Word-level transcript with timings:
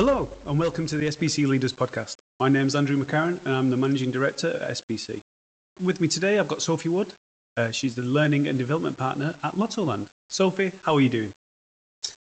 Hello, 0.00 0.30
and 0.46 0.58
welcome 0.58 0.86
to 0.86 0.96
the 0.96 1.08
SBC 1.08 1.46
Leaders 1.46 1.74
Podcast. 1.74 2.16
My 2.38 2.48
name 2.48 2.66
is 2.66 2.74
Andrew 2.74 2.96
McCarron, 2.96 3.38
and 3.44 3.54
I'm 3.54 3.68
the 3.68 3.76
Managing 3.76 4.10
Director 4.10 4.48
at 4.48 4.70
SBC. 4.70 5.20
With 5.78 6.00
me 6.00 6.08
today, 6.08 6.38
I've 6.38 6.48
got 6.48 6.62
Sophie 6.62 6.88
Wood. 6.88 7.12
Uh, 7.54 7.70
she's 7.70 7.96
the 7.96 8.00
Learning 8.00 8.48
and 8.48 8.56
Development 8.56 8.96
Partner 8.96 9.34
at 9.42 9.56
Lottoland. 9.56 10.08
Sophie, 10.30 10.72
how 10.84 10.94
are 10.94 11.02
you 11.02 11.10
doing? 11.10 11.32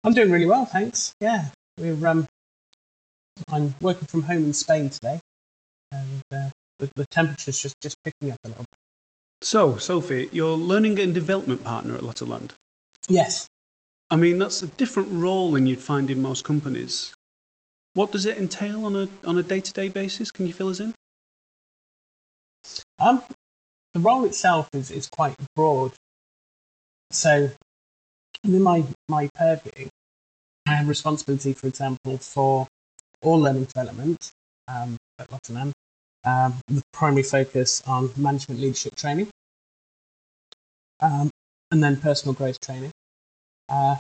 I'm 0.04 0.14
doing 0.14 0.30
really 0.30 0.46
well, 0.46 0.66
thanks. 0.66 1.16
Yeah, 1.20 1.46
we're. 1.80 2.06
Um, 2.06 2.28
I'm 3.52 3.74
working 3.82 4.06
from 4.06 4.22
home 4.22 4.44
in 4.44 4.54
Spain 4.54 4.92
today, 4.92 5.20
and 5.92 6.22
uh, 6.32 6.50
the, 6.78 6.92
the 6.96 7.08
temperature's 7.10 7.60
just 7.60 7.82
just 7.82 7.98
picking 8.04 8.30
up 8.30 8.38
a 8.44 8.50
little. 8.50 8.66
bit. 8.66 9.48
So, 9.48 9.78
Sophie, 9.78 10.30
you're 10.32 10.56
Learning 10.56 11.00
and 11.00 11.12
Development 11.12 11.64
Partner 11.64 11.96
at 11.96 12.02
Lottoland. 12.02 12.52
Yes. 13.10 13.48
I 14.12 14.16
mean, 14.16 14.38
that's 14.38 14.62
a 14.62 14.68
different 14.68 15.10
role 15.12 15.54
than 15.54 15.66
you'd 15.66 15.80
find 15.80 16.12
in 16.12 16.22
most 16.22 16.44
companies. 16.44 17.16
What 17.94 18.12
does 18.12 18.26
it 18.26 18.38
entail 18.38 18.86
on 18.86 18.96
a 18.96 19.08
on 19.26 19.38
a 19.38 19.44
day 19.44 19.62
to 19.62 19.74
day 19.74 19.90
basis? 19.90 20.32
Can 20.32 20.48
you 20.48 20.54
fill 20.54 20.70
us 20.70 20.80
in? 20.80 20.94
Um, 23.00 23.22
the 23.94 24.00
role 24.00 24.26
itself 24.26 24.70
is, 24.74 24.90
is 24.90 25.08
quite 25.08 25.36
broad. 25.56 25.92
So, 27.12 27.52
in 28.44 28.62
my 28.62 28.84
my 29.08 29.30
purview, 29.36 29.90
I 30.68 30.76
have 30.76 30.88
responsibility, 30.88 31.54
for 31.54 31.68
example, 31.68 32.18
for 32.18 32.68
all 33.22 33.40
learning 33.40 33.66
development 33.66 34.32
um, 34.68 34.98
at 35.20 35.30
Lottoland, 35.30 35.74
um, 36.26 36.56
with 36.70 36.84
primary 36.94 37.24
focus 37.24 37.84
on 37.86 38.12
management 38.18 38.60
leadership 38.60 38.96
training, 38.96 39.30
um, 41.00 41.30
and 41.70 41.84
then 41.84 41.98
personal 41.98 42.34
growth 42.34 42.60
training. 42.60 42.92
Uh, 43.70 43.98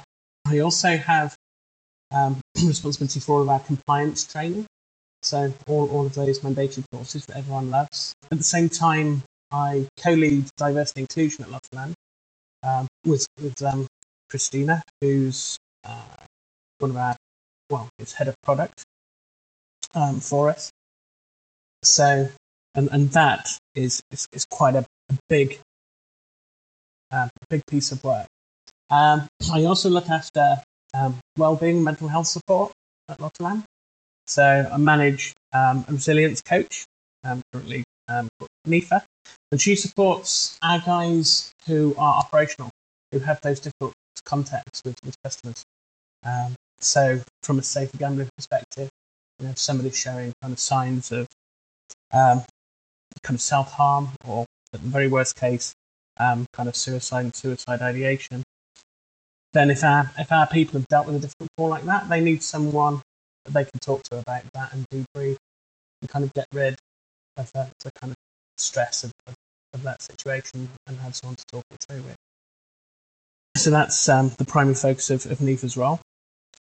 I 0.48 0.59
also 0.59 0.98
have 0.98 1.35
um, 2.13 2.40
responsibility 2.63 3.20
for 3.20 3.38
all 3.38 3.41
of 3.41 3.49
our 3.49 3.60
compliance 3.60 4.26
training, 4.26 4.65
so 5.21 5.54
all, 5.68 5.90
all 5.90 6.05
of 6.05 6.13
those 6.13 6.43
mandatory 6.43 6.85
courses 6.91 7.26
that 7.26 7.37
everyone 7.37 7.70
loves. 7.70 8.13
At 8.32 8.37
the 8.37 8.43
same 8.43 8.70
time, 8.70 9.24
I 9.51 9.87
co-lead 9.99 10.49
diversity 10.57 11.02
inclusion 11.02 11.46
at 11.46 11.49
Lottoland 11.49 11.93
um, 12.63 12.87
with, 13.05 13.26
with 13.41 13.62
um, 13.63 13.87
Christina, 14.29 14.84
who's 15.02 15.57
uh, 15.85 16.15
one 16.79 16.91
of 16.91 16.98
our, 16.98 17.15
well, 17.70 17.90
is 17.99 18.13
head 18.13 18.27
of 18.27 18.35
product 18.43 18.84
um, 19.96 20.20
for 20.20 20.49
us. 20.49 20.71
So, 21.84 22.30
and, 22.76 22.90
and 22.91 23.09
that 23.12 23.57
is, 23.76 24.02
is, 24.12 24.27
is 24.34 24.46
quite 24.46 24.76
a, 24.76 24.85
a 25.09 25.18
big, 25.30 25.59
uh, 27.12 27.30
big 27.49 27.62
piece 27.68 27.91
of 27.91 28.04
work. 28.04 28.27
Um, 28.90 29.27
I 29.52 29.65
also 29.65 29.90
look 29.90 30.09
after 30.09 30.62
um, 30.94 31.20
well-being, 31.38 31.84
mental 31.84 32.08
health 32.08 32.27
support 32.27 32.72
at 33.10 33.18
Lottoland. 33.20 33.63
So 34.27 34.70
I 34.72 34.77
manage 34.77 35.34
um, 35.54 35.86
a 35.88 35.94
resilience 35.94 36.41
coach, 36.41 36.86
um, 37.24 37.41
currently 37.52 37.84
um, 38.08 38.30
Nifa, 38.68 39.04
and 39.52 39.62
she 39.62 39.76
supports 39.76 40.58
our 40.62 40.80
guys 40.80 41.52
who 41.68 41.96
are 41.98 42.16
operational, 42.16 42.70
who 43.12 43.20
have 43.20 43.41
those 43.41 43.60
difficult 43.60 43.94
contacts 44.26 44.82
with, 44.86 44.96
with 45.05 45.16
customers. 45.24 45.64
Um, 46.26 46.55
so 46.80 47.21
from 47.44 47.60
a 47.60 47.64
safer 47.64 47.98
gambling 47.98 48.30
perspective, 48.38 48.90
you 49.40 49.46
know, 49.46 49.52
if 49.52 49.60
somebody's 49.60 49.98
showing 49.98 50.34
kind 50.41 50.54
of 50.54 50.60
signs 50.60 51.12
of 51.12 51.27
um, 52.14 52.44
kind 53.24 53.36
of 53.36 53.41
self-harm 53.41 54.10
or 54.26 54.46
at 54.74 54.82
the 54.82 54.88
very 54.88 55.08
worst 55.08 55.36
case, 55.36 55.74
um, 56.20 56.46
kind 56.54 56.70
of 56.70 56.76
suicide 56.76 57.26
and 57.26 57.36
suicide 57.36 57.82
ideation, 57.82 58.43
then 59.54 59.70
if 59.70 59.84
our 59.84 60.12
if 60.18 60.32
our 60.32 60.48
people 60.48 60.79
have 60.79 60.87
dealt 60.87 61.07
with 61.07 61.15
a 61.15 61.20
difficult 61.20 61.49
call 61.57 61.70
like 61.70 61.84
that, 61.84 62.09
they 62.09 62.20
need 62.20 62.43
someone 62.43 63.01
that 63.46 63.54
they 63.54 63.63
can 63.63 63.79
talk 63.82 64.03
to 64.03 64.19
about 64.19 64.44
that 64.53 64.73
and 64.73 64.85
debrief 64.90 65.38
and 66.01 66.09
kind 66.09 66.25
of 66.25 66.34
get 66.34 66.47
rid 66.53 66.75
of 67.38 67.51
the, 67.53 67.69
the 67.84 67.91
kind 68.00 68.12
of 68.12 68.18
stress 68.58 69.03
of, 69.03 69.12
of, 69.28 69.36
of 69.74 69.84
that 69.84 70.02
situation 70.02 70.69
and 70.88 70.97
have 70.97 71.16
someone 71.16 71.36
to 71.36 71.44
talk 71.52 71.64
it 71.72 71.86
through 71.88 72.02
with. 72.02 72.16
So 73.58 73.69
that's 73.69 74.09
um, 74.09 74.31
the 74.38 74.46
primary 74.46 74.75
focus 74.75 75.09
of, 75.09 75.25
of 75.28 75.38
NIFA's 75.40 75.78
role. 75.78 76.00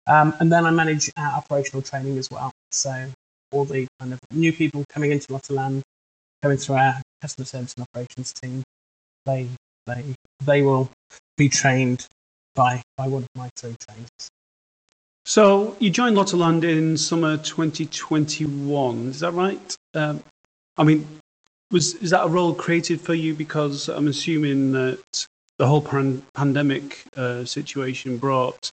Um, 0.07 0.35
and 0.41 0.51
then 0.51 0.65
I 0.65 0.71
manage 0.71 1.11
our 1.17 1.35
operational 1.35 1.83
training 1.83 2.17
as 2.17 2.29
well. 2.31 2.51
So 2.71 3.11
all 3.53 3.65
the 3.65 3.87
kind 4.01 4.13
of 4.13 4.19
new 4.33 4.53
people 4.53 4.85
coming 4.89 5.11
into 5.11 5.27
Lottoland, 5.29 5.83
coming 6.43 6.57
through 6.57 6.77
our 6.77 7.03
customer 7.21 7.45
service 7.45 7.75
and 7.77 7.87
operations 7.93 8.33
team, 8.33 8.63
they 9.27 9.49
they 9.87 10.05
they 10.45 10.63
will 10.63 10.91
be 11.37 11.49
trained 11.49 12.07
by 12.59 12.83
by 12.97 13.07
one 13.07 13.23
of 13.23 13.29
my 13.37 13.49
three 13.57 13.77
trainers. 13.87 14.31
So, 15.25 15.77
you 15.79 15.91
joined 15.91 16.17
Lottoland 16.17 16.65
in 16.65 16.97
summer 16.97 17.37
2021, 17.37 19.09
is 19.09 19.21
that 19.21 19.33
right? 19.33 19.77
Um, 19.95 20.25
I 20.77 20.85
mean, 20.85 21.07
was 21.71 21.95
is 21.97 22.11
that 22.11 22.25
a 22.25 22.29
role 22.29 22.55
created 22.55 23.01
for 23.01 23.15
you 23.15 23.35
because 23.35 23.89
I'm 23.89 24.09
assuming 24.09 24.73
that 24.73 25.27
the 25.59 25.67
whole 25.67 25.83
pan- 25.83 26.23
pandemic 26.35 27.05
uh, 27.17 27.45
situation 27.45 28.17
brought 28.19 28.71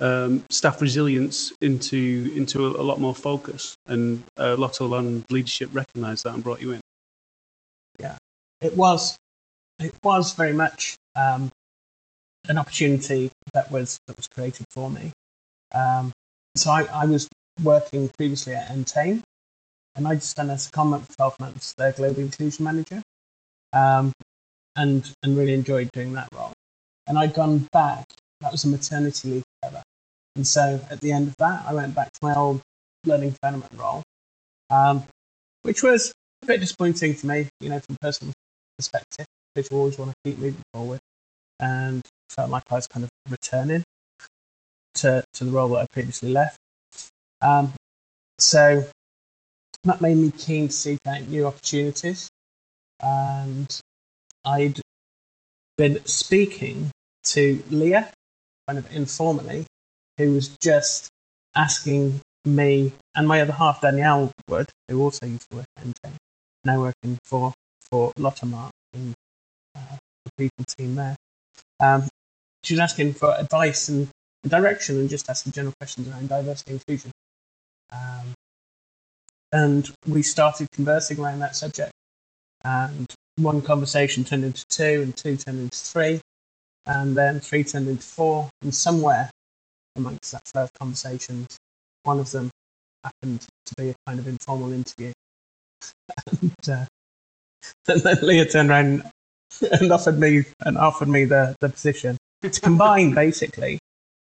um, 0.00 0.44
staff 0.50 0.82
resilience 0.82 1.52
into 1.62 2.32
into 2.36 2.66
a, 2.66 2.80
a, 2.80 2.84
lot 2.84 3.00
more 3.00 3.14
focus, 3.14 3.76
and 3.86 4.22
uh, 4.36 4.56
Lottoland 4.56 5.30
leadership 5.30 5.70
recognised 5.72 6.24
that 6.24 6.34
and 6.34 6.44
brought 6.44 6.60
you 6.60 6.72
in. 6.72 6.80
Yeah, 7.98 8.18
it 8.60 8.76
was 8.76 9.16
it 9.78 9.94
was 10.02 10.34
very 10.34 10.52
much 10.52 10.96
um, 11.16 11.50
an 12.48 12.58
opportunity 12.58 13.30
that 13.54 13.70
was 13.70 13.98
that 14.06 14.16
was 14.16 14.28
created 14.28 14.66
for 14.70 14.90
me. 14.90 15.12
Um, 15.74 16.12
so 16.56 16.70
I, 16.70 16.82
I, 16.92 17.04
was 17.06 17.28
working 17.62 18.10
previously 18.18 18.54
at 18.54 18.68
Entain, 18.68 19.22
and 19.94 20.06
I 20.06 20.16
just 20.16 20.36
done 20.36 20.50
a 20.50 20.54
secondment 20.54 21.06
for 21.06 21.16
12 21.16 21.40
months, 21.40 21.74
their 21.78 21.92
global 21.92 22.20
inclusion 22.20 22.64
manager, 22.64 23.02
um, 23.72 24.12
and 24.76 25.10
and 25.22 25.36
really 25.36 25.54
enjoyed 25.54 25.90
doing 25.92 26.12
that 26.14 26.28
role. 26.34 26.52
And 27.06 27.18
I'd 27.18 27.34
gone 27.34 27.66
back. 27.72 28.04
That 28.40 28.52
was 28.52 28.64
a 28.64 28.68
maternity 28.68 29.28
leave 29.30 29.44
cover, 29.62 29.82
and 30.36 30.46
so 30.46 30.80
at 30.90 31.00
the 31.00 31.12
end 31.12 31.28
of 31.28 31.36
that, 31.38 31.64
I 31.66 31.74
went 31.74 31.94
back 31.94 32.12
to 32.12 32.18
my 32.22 32.34
old 32.34 32.60
learning 33.04 33.30
development 33.30 33.72
role, 33.80 34.02
um, 34.70 35.04
which 35.62 35.82
was 35.82 36.12
a 36.42 36.46
bit 36.46 36.60
disappointing 36.60 37.14
to 37.14 37.26
me, 37.26 37.48
you 37.60 37.68
know, 37.68 37.78
from 37.78 37.94
a 37.94 38.04
personal 38.04 38.32
perspective, 38.76 39.26
because 39.54 39.70
you 39.70 39.76
always 39.78 39.98
want 39.98 40.10
to 40.10 40.16
keep 40.24 40.38
moving 40.38 40.62
forward, 40.74 40.98
and 41.60 42.02
felt 42.32 42.50
like 42.50 42.64
I 42.70 42.74
was 42.74 42.86
kind 42.86 43.04
of 43.04 43.10
returning 43.30 43.84
to, 44.94 45.22
to 45.34 45.44
the 45.44 45.50
role 45.50 45.68
that 45.68 45.80
I 45.80 45.86
previously 45.92 46.30
left. 46.30 46.58
Um, 47.40 47.72
so 48.38 48.84
that 49.84 50.00
made 50.00 50.16
me 50.16 50.30
keen 50.30 50.68
to 50.68 50.72
seek 50.72 50.98
out 51.06 51.28
new 51.28 51.46
opportunities. 51.46 52.28
And 53.00 53.80
I'd 54.44 54.80
been 55.76 56.04
speaking 56.04 56.90
to 57.24 57.62
Leah, 57.70 58.10
kind 58.66 58.78
of 58.78 58.94
informally, 58.94 59.66
who 60.18 60.32
was 60.32 60.56
just 60.62 61.08
asking 61.54 62.20
me 62.44 62.92
and 63.14 63.28
my 63.28 63.40
other 63.40 63.52
half, 63.52 63.80
Danielle 63.80 64.32
Wood, 64.48 64.68
who 64.88 65.00
also 65.02 65.26
used 65.26 65.48
to 65.50 65.56
work 65.56 65.66
at 65.76 65.84
Entain, 65.84 66.16
now 66.64 66.80
working 66.80 67.18
for, 67.24 67.52
for 67.90 68.12
Lottomart 68.18 68.70
in 68.92 69.14
uh, 69.76 69.96
the 70.24 70.30
people 70.38 70.64
team 70.64 70.94
there. 70.94 71.16
Um, 71.80 72.08
she 72.64 72.74
was 72.74 72.80
asking 72.80 73.14
for 73.14 73.34
advice 73.38 73.88
and 73.88 74.08
direction 74.46 74.98
and 74.98 75.08
just 75.08 75.28
asking 75.28 75.52
general 75.52 75.74
questions 75.80 76.08
around 76.08 76.28
diversity 76.28 76.72
and 76.72 76.80
inclusion. 76.80 77.10
Um, 77.92 78.34
and 79.52 79.90
we 80.06 80.22
started 80.22 80.70
conversing 80.72 81.18
around 81.18 81.40
that 81.40 81.56
subject. 81.56 81.92
And 82.64 83.06
one 83.36 83.60
conversation 83.60 84.24
turned 84.24 84.44
into 84.44 84.64
two, 84.68 85.02
and 85.02 85.16
two 85.16 85.36
turned 85.36 85.60
into 85.60 85.76
three, 85.76 86.20
and 86.86 87.16
then 87.16 87.40
three 87.40 87.64
turned 87.64 87.88
into 87.88 88.02
four. 88.02 88.50
And 88.62 88.74
somewhere 88.74 89.30
amongst 89.96 90.32
that 90.32 90.46
flow 90.48 90.64
of 90.64 90.72
conversations, 90.74 91.58
one 92.04 92.18
of 92.18 92.30
them 92.30 92.50
happened 93.04 93.46
to 93.66 93.74
be 93.76 93.90
a 93.90 93.94
kind 94.06 94.18
of 94.18 94.26
informal 94.26 94.72
interview. 94.72 95.12
and, 96.40 96.68
uh, 96.68 96.84
and 97.88 98.00
then 98.02 98.18
Leah 98.22 98.46
turned 98.46 98.70
around 98.70 99.02
and 99.80 99.92
offered 99.92 100.18
me 100.18 100.44
and 100.60 100.78
offered 100.78 101.08
me 101.08 101.24
the, 101.24 101.54
the 101.60 101.68
position 101.68 102.16
to 102.50 102.60
combine 102.60 103.14
basically 103.14 103.78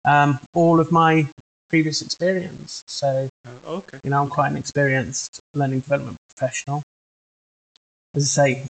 um, 0.05 0.39
all 0.53 0.79
of 0.79 0.91
my 0.91 1.27
previous 1.69 2.01
experience. 2.01 2.83
So, 2.87 3.29
uh, 3.45 3.69
okay. 3.69 3.99
you 4.03 4.09
know, 4.09 4.21
I'm 4.21 4.29
quite 4.29 4.51
an 4.51 4.57
experienced 4.57 5.39
learning 5.53 5.81
development 5.81 6.17
professional. 6.35 6.83
As 8.13 8.37
I 8.37 8.43
say, 8.43 8.67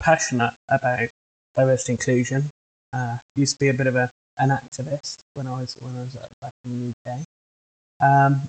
passionate 0.00 0.54
about 0.68 1.08
diversity 1.54 1.92
inclusion. 1.92 2.50
Uh, 2.92 3.18
used 3.36 3.54
to 3.54 3.58
be 3.58 3.68
a 3.68 3.74
bit 3.74 3.86
of 3.86 3.96
a, 3.96 4.10
an 4.38 4.50
activist 4.50 5.18
when 5.34 5.46
I 5.46 5.60
was 5.60 5.74
when 5.80 5.96
I 5.96 6.02
was 6.02 6.16
back 6.40 6.52
in 6.64 6.92
the 7.04 7.10
UK. 7.10 7.20
Um, 8.00 8.48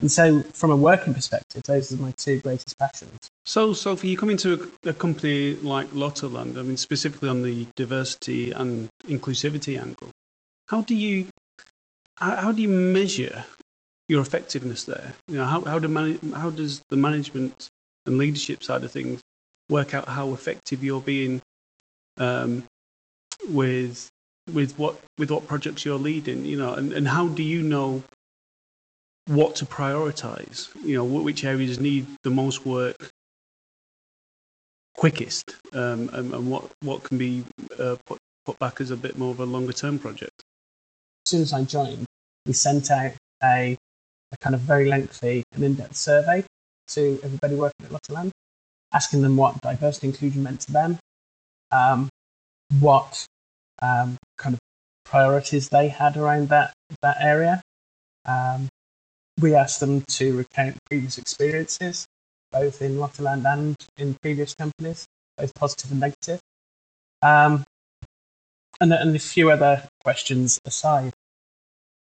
and 0.00 0.10
so, 0.10 0.42
from 0.52 0.70
a 0.70 0.76
working 0.76 1.12
perspective, 1.12 1.62
those 1.64 1.92
are 1.92 1.96
my 1.96 2.12
two 2.16 2.38
greatest 2.40 2.78
passions. 2.78 3.28
So, 3.44 3.72
Sophie, 3.72 4.08
you 4.08 4.16
come 4.16 4.30
into 4.30 4.70
a, 4.84 4.90
a 4.90 4.92
company 4.92 5.54
like 5.56 5.88
Lottoland, 5.90 6.56
I 6.56 6.62
mean, 6.62 6.76
specifically 6.76 7.28
on 7.28 7.42
the 7.42 7.66
diversity 7.74 8.52
and 8.52 8.88
inclusivity 9.08 9.80
angle. 9.80 10.10
How 10.68 10.82
do 10.82 10.94
you 10.94 11.26
how, 12.16 12.36
how 12.36 12.52
do 12.52 12.62
you 12.62 12.68
measure 12.68 13.44
your 14.08 14.22
effectiveness 14.22 14.84
there? 14.84 15.14
You 15.26 15.38
know, 15.38 15.44
how 15.44 15.62
how 15.62 15.80
do 15.80 16.18
how 16.34 16.50
does 16.50 16.80
the 16.90 16.96
management 16.96 17.68
and 18.06 18.18
leadership 18.18 18.62
side 18.62 18.84
of 18.84 18.92
things 18.92 19.20
work 19.68 19.94
out 19.94 20.08
how 20.08 20.32
effective 20.32 20.84
you're 20.84 21.00
being 21.00 21.42
um, 22.18 22.64
with 23.48 24.08
with 24.52 24.78
what 24.78 25.00
with 25.18 25.32
what 25.32 25.48
projects 25.48 25.84
you're 25.84 25.98
leading? 25.98 26.44
You 26.44 26.56
know, 26.58 26.74
and, 26.74 26.92
and 26.92 27.08
how 27.08 27.26
do 27.26 27.42
you 27.42 27.62
know 27.62 28.04
what 29.28 29.54
to 29.56 29.66
prioritize? 29.66 30.68
You 30.82 30.96
know, 30.96 31.04
which 31.04 31.44
areas 31.44 31.78
need 31.78 32.06
the 32.24 32.30
most 32.30 32.66
work 32.66 33.10
quickest, 34.96 35.54
um, 35.74 36.10
and, 36.12 36.34
and, 36.34 36.50
what 36.50 36.70
what 36.82 37.04
can 37.04 37.18
be 37.18 37.44
uh, 37.78 37.96
put 38.06 38.18
put 38.44 38.58
back 38.58 38.80
as 38.80 38.90
a 38.90 38.96
bit 38.96 39.16
more 39.16 39.30
of 39.30 39.40
a 39.40 39.44
longer 39.44 39.72
term 39.72 39.98
project. 39.98 40.42
As 41.26 41.30
soon 41.30 41.42
as 41.42 41.52
I 41.52 41.62
joined, 41.62 42.04
we 42.46 42.52
sent 42.52 42.90
out 42.90 43.12
a, 43.44 43.76
a 44.32 44.36
kind 44.38 44.54
of 44.54 44.62
very 44.62 44.88
lengthy 44.88 45.44
and 45.52 45.62
in 45.62 45.74
depth 45.74 45.96
survey 45.96 46.44
to 46.88 47.20
everybody 47.22 47.54
working 47.54 47.86
at 47.86 47.92
Lottoland, 47.92 48.30
asking 48.92 49.22
them 49.22 49.36
what 49.36 49.60
diversity 49.60 50.08
inclusion 50.08 50.42
meant 50.42 50.62
to 50.62 50.72
them, 50.72 50.98
um, 51.70 52.08
what 52.80 53.24
um, 53.82 54.16
kind 54.38 54.54
of 54.54 54.58
priorities 55.04 55.68
they 55.68 55.88
had 55.88 56.16
around 56.16 56.48
that 56.48 56.72
that 57.02 57.18
area. 57.20 57.60
Um, 58.24 58.68
we 59.40 59.54
asked 59.54 59.80
them 59.80 60.02
to 60.02 60.36
recount 60.36 60.76
previous 60.88 61.18
experiences 61.18 62.06
both 62.50 62.82
in 62.82 62.96
Lottoland 62.96 63.44
and 63.46 63.76
in 63.96 64.14
previous 64.22 64.54
companies, 64.54 65.06
both 65.36 65.54
positive 65.54 65.90
and 65.90 66.00
negative. 66.00 66.40
Um, 67.22 67.64
and, 68.80 68.92
and 68.92 69.14
a 69.14 69.18
few 69.18 69.50
other 69.50 69.88
questions 70.04 70.60
aside. 70.64 71.12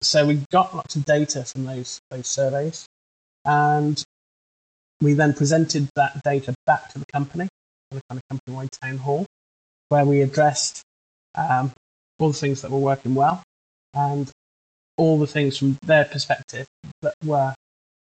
So 0.01 0.25
we 0.25 0.41
got 0.51 0.75
lots 0.75 0.95
of 0.95 1.05
data 1.05 1.43
from 1.45 1.65
those 1.65 1.99
those 2.11 2.27
surveys, 2.27 2.85
and 3.45 4.03
we 5.01 5.13
then 5.13 5.33
presented 5.33 5.89
that 5.95 6.21
data 6.23 6.53
back 6.65 6.91
to 6.91 6.99
the 6.99 7.05
company 7.11 7.47
in 7.91 7.97
a 7.97 8.01
kind 8.09 8.19
of 8.19 8.29
company-wide 8.29 8.71
town 8.71 8.97
hall, 8.97 9.25
where 9.89 10.05
we 10.05 10.21
addressed 10.21 10.81
um, 11.35 11.71
all 12.19 12.29
the 12.29 12.37
things 12.37 12.61
that 12.61 12.71
were 12.71 12.79
working 12.79 13.15
well 13.15 13.43
and 13.93 14.31
all 14.97 15.19
the 15.19 15.27
things 15.27 15.57
from 15.57 15.77
their 15.85 16.05
perspective 16.05 16.67
that 17.01 17.13
were 17.23 17.53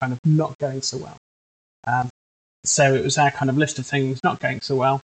kind 0.00 0.12
of 0.12 0.18
not 0.24 0.56
going 0.58 0.82
so 0.82 0.98
well. 0.98 1.16
Um, 1.86 2.08
so 2.64 2.94
it 2.94 3.04
was 3.04 3.18
our 3.18 3.30
kind 3.30 3.50
of 3.50 3.58
list 3.58 3.78
of 3.78 3.86
things 3.86 4.20
not 4.24 4.40
going 4.40 4.60
so 4.60 4.76
well 4.76 5.00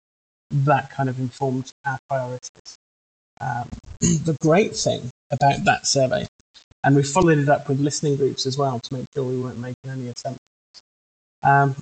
that 0.52 0.90
kind 0.90 1.10
of 1.10 1.20
informed 1.20 1.72
our 1.86 2.00
priorities. 2.10 2.78
Um, 3.42 3.70
the 4.02 4.36
great 4.42 4.76
thing 4.76 5.10
about 5.32 5.64
that 5.66 5.86
survey, 5.86 6.28
and 6.84 6.96
we 6.96 7.04
followed 7.04 7.38
it 7.38 7.50
up 7.50 7.70
with 7.70 7.80
listening 7.80 8.16
groups 8.16 8.46
as 8.46 8.58
well 8.58 8.80
to 8.80 8.94
make 8.94 9.06
sure 9.14 9.24
we 9.24 9.40
weren't 9.40 9.60
making 9.60 9.90
any 9.90 10.08
assumptions. 10.08 10.40
Um, 11.44 11.76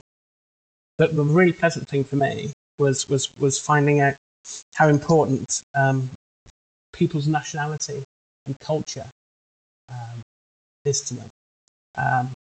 but 0.98 1.16
the 1.16 1.24
really 1.24 1.54
pleasant 1.54 1.88
thing 1.88 2.04
for 2.04 2.16
me 2.16 2.52
was 2.80 3.08
was 3.10 3.36
was 3.38 3.60
finding 3.60 4.02
out 4.02 4.16
how 4.76 4.88
important 4.88 5.62
um, 5.74 6.10
people's 6.94 7.28
nationality 7.28 8.04
and 8.46 8.58
culture 8.60 9.06
to 10.94 11.14
them. 11.16 11.30
Um, 11.96 12.32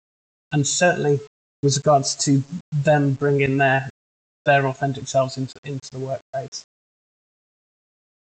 and 0.52 0.66
certainly 0.66 1.20
with 1.64 1.78
regards 1.78 2.16
to 2.16 2.44
them 2.72 3.14
bringing 3.14 3.58
their 3.58 3.90
their 4.46 4.66
authentic 4.68 5.08
selves 5.08 5.38
into 5.38 5.54
into 5.64 5.90
the 5.92 6.00
workplace. 6.00 6.66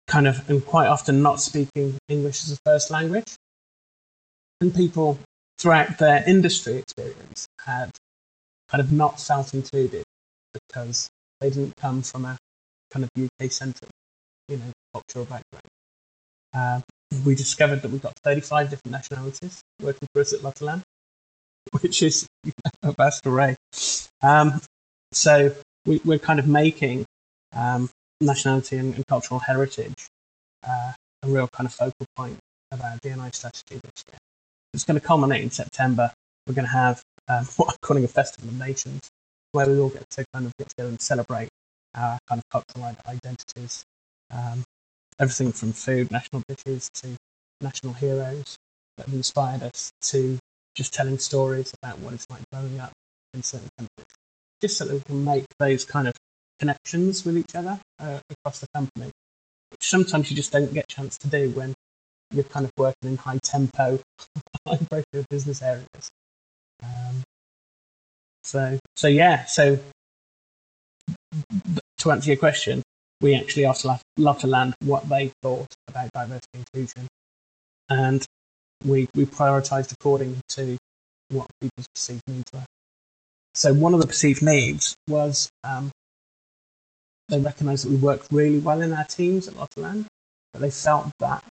Kind 0.06 0.26
of, 0.26 0.48
and 0.50 0.64
quite 0.64 0.86
often 0.86 1.22
not 1.22 1.40
speaking 1.40 1.98
English 2.08 2.44
as 2.44 2.52
a 2.52 2.56
first 2.64 2.90
language. 2.90 3.36
And 4.60 4.74
people 4.74 5.18
throughout 5.58 5.98
their 5.98 6.22
industry 6.26 6.76
experience 6.76 7.46
had 7.64 7.90
kind 8.68 8.80
of 8.82 8.92
not 8.92 9.20
felt 9.20 9.54
included 9.54 10.04
because 10.52 11.08
they 11.40 11.50
didn't 11.50 11.76
come 11.76 12.02
from 12.02 12.24
a 12.24 12.36
kind 12.90 13.04
of 13.04 13.10
UK 13.22 13.50
centric, 13.50 13.90
you 14.48 14.56
know, 14.56 14.72
cultural 14.92 15.24
background. 15.24 15.68
Uh, 16.52 16.80
we 17.24 17.34
discovered 17.34 17.82
that 17.82 17.90
we've 17.90 18.02
got 18.02 18.14
35 18.24 18.70
different 18.70 18.92
nationalities 18.92 19.60
working 19.80 20.08
for 20.12 20.20
us 20.20 20.32
at 20.32 20.40
Lottoland, 20.40 20.82
which 21.80 22.02
is 22.02 22.26
a 22.82 22.92
vast 22.92 23.26
array. 23.26 23.56
Um, 24.22 24.60
so 25.12 25.54
we, 25.86 26.00
are 26.08 26.18
kind 26.18 26.38
of 26.38 26.46
making 26.46 27.04
um, 27.54 27.90
nationality 28.20 28.76
and, 28.76 28.94
and, 28.94 29.06
cultural 29.06 29.40
heritage 29.40 30.08
uh, 30.66 30.92
a 31.22 31.28
real 31.28 31.48
kind 31.48 31.66
of 31.66 31.74
focal 31.74 32.06
point 32.16 32.38
of 32.72 32.80
our 32.82 32.96
D&I 33.02 33.30
strategy 33.30 33.80
this 33.82 34.04
year. 34.08 34.18
It's 34.72 34.84
going 34.84 34.98
to 34.98 35.06
culminate 35.06 35.42
in 35.42 35.50
September. 35.50 36.12
We're 36.46 36.54
going 36.54 36.66
to 36.66 36.72
have 36.72 37.02
um, 37.28 37.44
what 37.56 37.70
I'm 37.70 37.76
calling 37.82 38.04
a 38.04 38.08
festival 38.08 38.50
of 38.50 38.58
nations, 38.58 39.08
where 39.52 39.66
we 39.66 39.78
all 39.78 39.90
get 39.90 40.08
to 40.10 40.24
kind 40.32 40.46
of 40.46 40.52
get 40.58 40.68
together 40.70 40.88
and 40.88 41.00
celebrate 41.00 41.48
our 41.94 42.18
kind 42.28 42.40
of 42.40 42.48
cultural 42.50 42.96
identities. 43.06 43.84
Um, 44.32 44.64
everything 45.20 45.52
from 45.52 45.72
food, 45.72 46.10
national 46.10 46.42
dishes, 46.48 46.90
to 46.94 47.16
national 47.60 47.92
heroes 47.92 48.56
that 48.96 49.06
have 49.06 49.14
inspired 49.14 49.62
us 49.62 49.90
to 50.02 50.38
just 50.74 50.92
telling 50.92 51.18
stories 51.18 51.72
about 51.82 51.98
what 52.00 52.14
it's 52.14 52.26
like 52.30 52.42
growing 52.52 52.80
up 52.80 52.92
in 53.32 53.42
certain 53.42 53.68
countries, 53.78 54.06
just 54.60 54.76
so 54.76 54.84
that 54.84 54.94
we 54.94 55.00
can 55.00 55.24
make 55.24 55.44
those 55.58 55.84
kind 55.84 56.08
of 56.08 56.14
connections 56.58 57.24
with 57.24 57.36
each 57.36 57.54
other 57.54 57.78
uh, 57.98 58.18
across 58.30 58.60
the 58.60 58.66
company, 58.74 59.10
which 59.70 59.88
sometimes 59.88 60.30
you 60.30 60.36
just 60.36 60.52
don't 60.52 60.72
get 60.72 60.84
a 60.88 60.94
chance 60.94 61.18
to 61.18 61.28
do 61.28 61.50
when 61.50 61.74
you're 62.32 62.44
kind 62.44 62.66
of 62.66 62.72
working 62.76 63.10
in 63.10 63.16
high 63.16 63.38
tempo, 63.42 63.98
high 64.68 64.78
pressure 64.90 65.24
business 65.30 65.62
areas. 65.62 66.10
Um, 66.82 67.22
so, 68.42 68.78
so 68.96 69.08
yeah, 69.08 69.44
so 69.46 69.78
to 71.98 72.10
answer 72.10 72.30
your 72.30 72.36
question, 72.36 72.82
we 73.20 73.34
actually 73.34 73.64
asked 73.64 73.86
Lottoland 74.18 74.74
what 74.84 75.08
they 75.08 75.32
thought 75.42 75.72
about 75.88 76.10
diversity 76.12 76.58
inclusion, 76.58 77.08
and 77.88 78.24
we, 78.84 79.08
we 79.14 79.24
prioritized 79.26 79.92
according 79.92 80.40
to 80.48 80.76
what 81.30 81.46
people's 81.60 81.86
perceived 81.94 82.22
needs 82.28 82.50
were. 82.52 82.64
So 83.54 83.72
one 83.72 83.94
of 83.94 84.00
the 84.00 84.06
perceived 84.06 84.42
needs 84.42 84.96
was 85.08 85.48
um, 85.62 85.90
they 87.28 87.40
recognised 87.40 87.84
that 87.84 87.90
we 87.90 87.96
worked 87.96 88.28
really 88.30 88.58
well 88.58 88.82
in 88.82 88.92
our 88.92 89.04
teams 89.04 89.48
at 89.48 89.54
Lottoland, 89.54 90.06
but 90.52 90.60
they 90.60 90.70
felt 90.70 91.10
that 91.20 91.44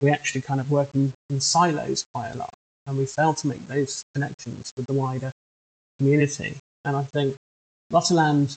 we 0.00 0.10
actually 0.10 0.40
kind 0.40 0.60
of 0.60 0.70
work 0.70 0.88
in, 0.94 1.12
in 1.28 1.40
silos 1.40 2.06
quite 2.14 2.30
a 2.30 2.38
lot, 2.38 2.54
and 2.86 2.96
we 2.96 3.06
failed 3.06 3.36
to 3.38 3.46
make 3.46 3.66
those 3.68 4.02
connections 4.14 4.72
with 4.76 4.86
the 4.86 4.94
wider 4.94 5.30
community. 5.98 6.56
And 6.84 6.96
I 6.96 7.02
think 7.02 7.36
Lottoland 7.92 8.56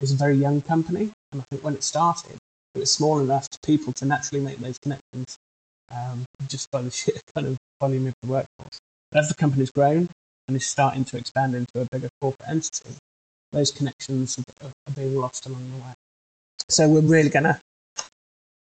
is 0.00 0.12
a 0.12 0.16
very 0.16 0.34
young 0.34 0.60
company, 0.60 1.12
and 1.32 1.40
I 1.40 1.44
think 1.50 1.62
when 1.62 1.74
it 1.74 1.84
started, 1.84 2.36
it 2.74 2.80
was 2.80 2.90
small 2.90 3.20
enough 3.20 3.48
to 3.48 3.58
people 3.64 3.92
to 3.94 4.04
naturally 4.04 4.44
make 4.44 4.58
those 4.58 4.78
connections 4.78 5.36
um, 5.90 6.24
just 6.48 6.70
by 6.70 6.82
the 6.82 6.90
sheer 7.00 7.16
kind 7.34 7.46
of 7.46 7.56
volume 7.80 8.06
of 8.06 8.14
the 8.22 8.28
workforce. 8.28 8.78
But 9.10 9.20
as 9.20 9.28
the 9.28 9.34
company's 9.34 9.70
grown 9.70 10.08
and 10.48 10.56
is 10.56 10.66
starting 10.66 11.04
to 11.06 11.16
expand 11.16 11.54
into 11.54 11.70
a 11.80 11.86
bigger 11.90 12.08
corporate 12.20 12.48
entity, 12.48 12.96
those 13.52 13.70
connections 13.70 14.38
are, 14.62 14.66
are 14.66 14.92
being 14.94 15.16
lost 15.16 15.46
along 15.46 15.70
the 15.70 15.82
way. 15.82 15.94
So 16.68 16.88
we're 16.88 17.00
really 17.00 17.30
going 17.30 17.44
to 17.44 17.60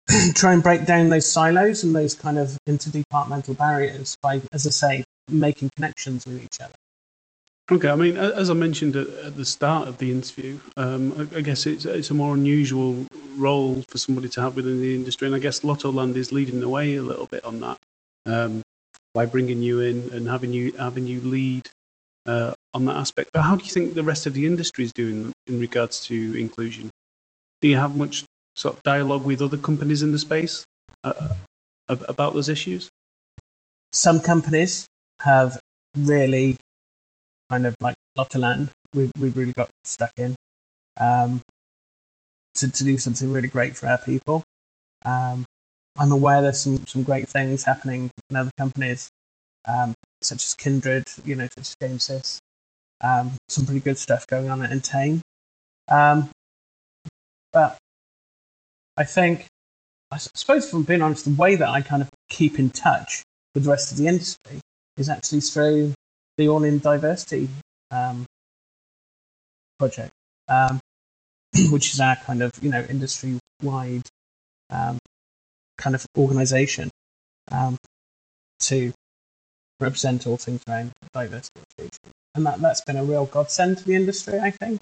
try 0.35 0.53
and 0.53 0.63
break 0.63 0.87
down 0.87 1.09
those 1.09 1.31
silos 1.31 1.85
and 1.85 1.95
those 1.95 2.15
kind 2.15 2.39
of 2.39 2.59
interdepartmental 2.69 3.57
barriers 3.57 4.17
by, 4.23 4.43
as 4.53 4.67
I 4.67 4.71
say, 4.71 5.05
making 5.31 5.71
connections 5.77 6.27
with 6.27 6.43
each 6.43 6.61
other. 6.61 6.75
Okay, 7.71 7.89
I 7.89 7.95
mean, 7.95 8.17
as 8.17 8.51
I 8.51 8.55
mentioned 8.55 8.97
at, 8.97 9.37
the 9.37 9.45
start 9.45 9.87
of 9.87 9.99
the 9.99 10.11
interview, 10.11 10.59
um, 10.77 11.31
I, 11.35 11.41
guess 11.43 11.65
it's 11.65 11.85
it's 11.85 12.11
a 12.11 12.15
more 12.15 12.35
unusual 12.35 13.07
role 13.37 13.83
for 13.89 13.99
somebody 13.99 14.29
to 14.31 14.43
have 14.43 14.57
within 14.57 14.81
the 14.81 14.95
industry, 14.95 15.27
and 15.27 15.35
I 15.35 15.39
guess 15.39 15.61
Lottoland 15.61 16.17
is 16.17 16.33
leading 16.33 16.61
the 16.61 16.69
way 16.69 16.97
a 16.97 17.03
little 17.03 17.27
bit 17.27 17.45
on 17.45 17.61
that 17.61 17.79
um, 18.27 18.63
by 19.15 19.27
bringing 19.27 19.63
you 19.63 19.81
in 19.81 20.11
and 20.13 20.27
having 20.27 20.53
you 20.53 20.73
having 20.73 21.07
you 21.07 21.21
lead 21.21 21.71
uh, 22.27 22.53
on 22.75 22.85
that 22.87 22.97
aspect. 22.97 23.31
But 23.33 23.43
how 23.43 23.55
do 23.55 23.65
you 23.65 23.71
think 23.71 23.95
the 23.95 24.03
rest 24.03 24.27
of 24.27 24.35
the 24.35 24.45
industry 24.45 24.85
is 24.85 24.93
doing 24.93 25.33
in 25.47 25.61
regards 25.61 26.05
to 26.07 26.35
inclusion? 26.37 26.91
Do 27.61 27.69
you 27.69 27.77
have 27.77 27.97
much 27.97 28.25
sort 28.57 28.77
of 28.77 28.83
dialogue 28.83 29.25
with 29.25 29.41
other 29.41 29.57
companies 29.57 30.03
in 30.03 30.11
the 30.11 30.19
space 30.19 30.65
uh, 31.05 31.29
about 31.89 32.35
those 32.35 32.49
issues? 32.49 32.91
Some 33.93 34.19
companies 34.19 34.89
have 35.21 35.61
really 35.97 36.57
kind 37.53 37.67
of 37.67 37.77
like 37.81 37.95
Lottoland, 38.19 38.71
we 38.95 39.11
we've 39.19 39.37
really 39.37 39.53
got 39.53 39.69
stuck 39.85 40.13
in 40.17 40.35
um, 40.99 41.43
to 42.55 42.71
to 42.71 42.85
do 42.85 42.97
something 42.97 43.31
really 43.31 43.49
great 43.49 43.77
for 43.77 43.89
our 43.89 43.99
people. 43.99 44.43
Um, 45.05 45.45
I'm 45.99 46.13
aware 46.13 46.41
there's 46.41 46.61
some 46.61 46.87
some 46.87 47.03
great 47.03 47.29
things 47.29 47.65
happening 47.65 48.11
in 48.31 48.37
other 48.37 48.51
companies, 48.57 49.11
um, 49.69 49.93
such 50.23 50.43
as 50.47 50.55
Kindred, 50.55 51.05
you 51.27 51.35
know, 51.35 51.47
such 51.55 51.69
as 51.69 51.77
Gamesys. 51.83 52.39
Um, 53.03 53.33
some 53.51 53.67
pretty 53.67 53.81
good 53.81 53.99
stuff 53.99 54.27
going 54.27 54.49
on 54.49 54.63
at 54.63 54.71
Entain. 54.71 55.21
Um, 55.89 56.31
but 57.53 57.77
I 58.97 59.05
think, 59.05 59.47
I 60.11 60.17
suppose, 60.17 60.71
from 60.71 60.85
being 60.85 61.03
honest, 61.03 61.25
the 61.25 61.35
way 61.35 61.57
that 61.57 61.69
I 61.69 61.83
kind 61.83 62.01
of 62.01 62.09
keep 62.31 62.59
in 62.59 62.71
touch 62.71 63.23
with 63.55 63.65
the 63.65 63.71
rest 63.71 63.93
of 63.93 63.99
the 63.99 64.07
industry 64.07 64.61
is 64.97 65.09
actually 65.11 65.41
through 65.41 65.93
the 66.37 66.49
All 66.49 66.65
In 66.65 66.79
Diversity 66.79 67.49
um, 67.91 68.27
project, 69.79 70.13
um, 70.49 70.81
which 71.71 71.93
is 71.93 72.01
our 72.01 72.17
kind 72.17 72.43
of 72.43 72.53
you 72.63 72.71
know 72.71 72.85
industry 72.89 73.39
wide 73.63 74.09
um, 74.71 74.99
kind 75.79 75.95
of 75.95 76.05
organisation 76.17 76.91
um, 77.51 77.77
to 78.61 78.93
represent 79.81 80.27
all 80.27 80.37
things 80.37 80.63
around 80.69 80.93
diversity 81.13 81.63
and 82.35 82.47
that, 82.47 82.61
that's 82.61 82.81
been 82.83 82.97
a 82.97 83.05
real 83.05 83.27
godsend 83.27 83.79
to 83.79 83.85
the 83.85 83.95
industry, 83.95 84.39
I 84.39 84.51
think. 84.51 84.81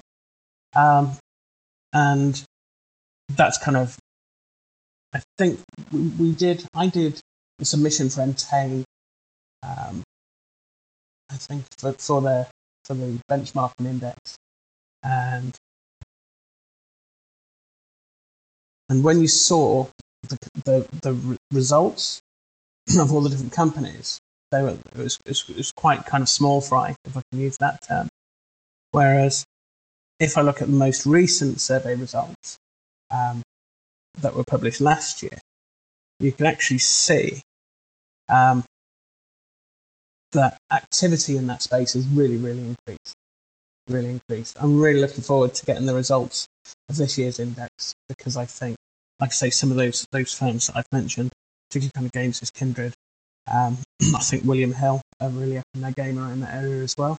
Um, 0.75 1.17
and 1.93 2.41
that's 3.29 3.57
kind 3.57 3.77
of, 3.77 3.97
I 5.13 5.21
think 5.37 5.59
we, 5.91 6.31
did, 6.31 6.65
I 6.73 6.87
did 6.87 7.19
a 7.59 7.65
submission 7.65 8.09
for 8.09 8.21
Entain, 8.21 8.83
um, 9.63 10.03
I 11.31 11.35
think 11.35 11.65
for, 11.77 11.93
for 11.93 12.21
the 12.21 12.47
the 12.89 13.19
benchmarking 13.31 13.85
index, 13.85 14.35
and 15.03 15.55
and 18.89 19.03
when 19.03 19.21
you 19.21 19.27
saw 19.27 19.87
the 20.27 20.37
the, 20.65 20.87
the 21.01 21.37
results 21.51 22.21
of 22.99 23.13
all 23.13 23.21
the 23.21 23.29
different 23.29 23.53
companies, 23.53 24.19
they 24.51 24.61
were 24.61 24.69
it 24.71 24.97
was, 24.97 25.17
it 25.25 25.29
was, 25.29 25.45
it 25.49 25.57
was 25.57 25.71
quite 25.71 26.05
kind 26.05 26.21
of 26.21 26.29
small 26.29 26.59
fry, 26.59 26.95
if 27.05 27.15
I 27.15 27.21
can 27.31 27.39
use 27.39 27.57
that 27.59 27.81
term. 27.87 28.09
Whereas 28.91 29.45
if 30.19 30.37
I 30.37 30.41
look 30.41 30.61
at 30.61 30.67
the 30.67 30.73
most 30.73 31.05
recent 31.05 31.61
survey 31.61 31.95
results 31.95 32.57
um, 33.09 33.41
that 34.19 34.35
were 34.35 34.43
published 34.43 34.81
last 34.81 35.23
year, 35.23 35.39
you 36.19 36.31
can 36.31 36.45
actually 36.45 36.79
see 36.79 37.41
um, 38.29 38.63
that 40.31 40.57
activity 40.71 41.37
in 41.37 41.47
that 41.47 41.61
space 41.61 41.95
is 41.95 42.07
really, 42.07 42.37
really 42.37 42.59
increased. 42.59 43.13
Really 43.87 44.09
increased. 44.09 44.57
I'm 44.61 44.79
really 44.79 45.01
looking 45.01 45.23
forward 45.23 45.53
to 45.55 45.65
getting 45.65 45.85
the 45.85 45.95
results 45.95 46.47
of 46.89 46.97
this 46.97 47.17
year's 47.17 47.39
index 47.39 47.93
because 48.07 48.37
I 48.37 48.45
think, 48.45 48.77
like 49.19 49.31
I 49.31 49.33
say, 49.33 49.49
some 49.49 49.71
of 49.71 49.77
those 49.77 50.05
those 50.11 50.33
firms 50.33 50.67
that 50.67 50.77
I've 50.77 50.91
mentioned, 50.91 51.31
particularly 51.69 51.91
kind 51.95 52.05
of 52.05 52.11
Gamesys 52.11 52.53
Kindred, 52.53 52.93
um, 53.51 53.77
I 54.15 54.19
think 54.19 54.45
William 54.45 54.73
Hill 54.73 55.01
are 55.19 55.29
really 55.29 55.57
up 55.57 55.65
in 55.73 55.81
their 55.81 55.91
game 55.91 56.19
around 56.19 56.41
that 56.41 56.53
area 56.53 56.83
as 56.83 56.95
well. 56.97 57.17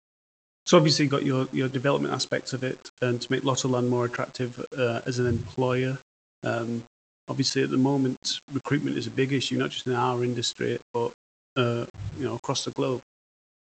So 0.65 0.77
obviously, 0.77 1.05
you've 1.05 1.13
got 1.13 1.25
your, 1.25 1.49
your 1.53 1.69
development 1.69 2.15
aspects 2.15 2.53
of 2.53 2.63
it, 2.63 2.91
and 3.01 3.21
to 3.21 3.33
make 3.33 3.43
Lottoland 3.43 3.89
more 3.89 4.05
attractive 4.05 4.65
uh, 4.77 5.01
as 5.07 5.19
an 5.19 5.27
employer. 5.27 5.99
Um, 6.45 6.85
obviously, 7.29 7.63
at 7.63 7.71
the 7.71 7.77
moment, 7.77 8.41
recruitment 8.53 8.97
is 8.97 9.09
a 9.09 9.11
big 9.11 9.33
issue, 9.33 9.59
not 9.59 9.71
just 9.71 9.87
in 9.87 9.95
our 9.95 10.23
industry, 10.23 10.79
but 10.95 11.13
uh, 11.57 11.87
you 12.19 12.25
know 12.25 12.35
across 12.35 12.65
the 12.65 12.71
globe. 12.73 13.03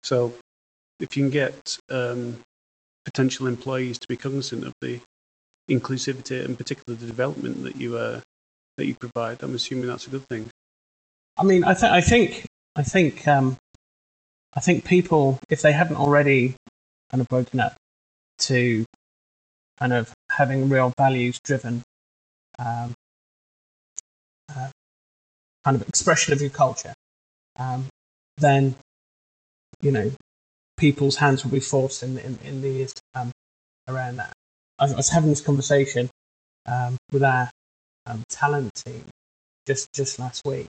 So, 0.02 0.32
if 0.98 1.16
you 1.16 1.24
can 1.24 1.30
get 1.30 1.78
um, 1.90 2.38
potential 3.04 3.46
employees 3.46 3.98
to 3.98 4.08
be 4.08 4.16
cognizant 4.16 4.66
of 4.66 4.72
the 4.80 5.00
inclusivity 5.70 6.44
and 6.44 6.56
particularly 6.56 7.00
the 7.00 7.06
development 7.06 7.62
that 7.64 7.76
you 7.76 7.96
uh, 7.96 8.20
that 8.76 8.86
you 8.86 8.94
provide, 8.94 9.42
I'm 9.42 9.54
assuming 9.54 9.86
that's 9.86 10.06
a 10.06 10.10
good 10.10 10.26
thing. 10.28 10.48
I 11.38 11.44
mean, 11.44 11.64
I, 11.64 11.74
th- 11.74 11.92
I 11.92 12.00
think 12.00 12.44
I 12.76 12.82
think 12.82 13.26
um, 13.26 13.56
I 14.54 14.60
think 14.60 14.84
people, 14.84 15.38
if 15.48 15.62
they 15.62 15.72
haven't 15.72 15.96
already 15.96 16.54
kind 17.10 17.20
of 17.20 17.28
broken 17.28 17.60
up 17.60 17.76
to 18.40 18.84
kind 19.78 19.92
of 19.92 20.12
having 20.30 20.68
real 20.68 20.92
values 20.98 21.40
driven 21.44 21.82
um, 22.58 22.92
uh, 24.48 24.68
kind 25.64 25.76
of 25.76 25.88
expression 25.88 26.32
of 26.32 26.40
your 26.40 26.50
culture, 26.50 26.94
um, 27.58 27.86
then 28.40 28.74
you 29.82 29.92
know 29.92 30.10
people's 30.76 31.16
hands 31.16 31.44
will 31.44 31.52
be 31.52 31.60
forced 31.60 32.02
in 32.02 32.18
in, 32.18 32.38
in 32.44 32.62
the 32.62 32.70
years 32.70 32.94
come 33.14 33.30
around 33.88 34.16
that. 34.16 34.32
I, 34.78 34.86
I 34.86 34.96
was 34.96 35.10
having 35.10 35.30
this 35.30 35.40
conversation 35.40 36.10
um, 36.66 36.96
with 37.12 37.22
our 37.22 37.50
um, 38.06 38.22
talent 38.28 38.74
team 38.74 39.04
just 39.66 39.92
just 39.92 40.18
last 40.18 40.42
week, 40.44 40.66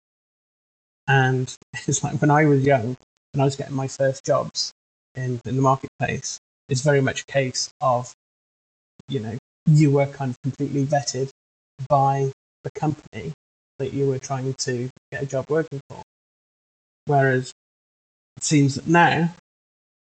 and 1.08 1.54
it's 1.88 2.04
like 2.04 2.22
when 2.22 2.32
I 2.32 2.46
was 2.46 2.64
young, 2.64 2.98
when 3.34 3.42
I 3.42 3.46
was 3.46 3.56
getting 3.56 3.76
my 3.76 3.88
first 3.88 4.26
jobs 4.26 4.72
in, 5.16 5.40
in 5.46 5.56
the 5.56 5.62
marketplace, 5.62 6.40
it's 6.70 6.82
very 6.82 7.02
much 7.02 7.22
a 7.22 7.26
case 7.26 7.72
of, 7.82 8.14
you 9.08 9.20
know, 9.20 9.38
you 9.66 9.92
were 9.92 10.06
kind 10.06 10.32
of 10.32 10.38
completely 10.44 10.86
vetted 10.86 11.30
by 11.90 12.32
the 12.64 12.72
company 12.72 13.34
that 13.80 13.94
you 13.94 14.08
were 14.08 14.20
trying 14.20 14.54
to 14.54 14.90
get 15.12 15.24
a 15.24 15.26
job 15.26 15.46
working 15.50 15.80
for. 15.90 16.02
Whereas 17.06 17.51
it 18.42 18.46
seems 18.46 18.76
that 18.76 18.88
now 18.88 19.34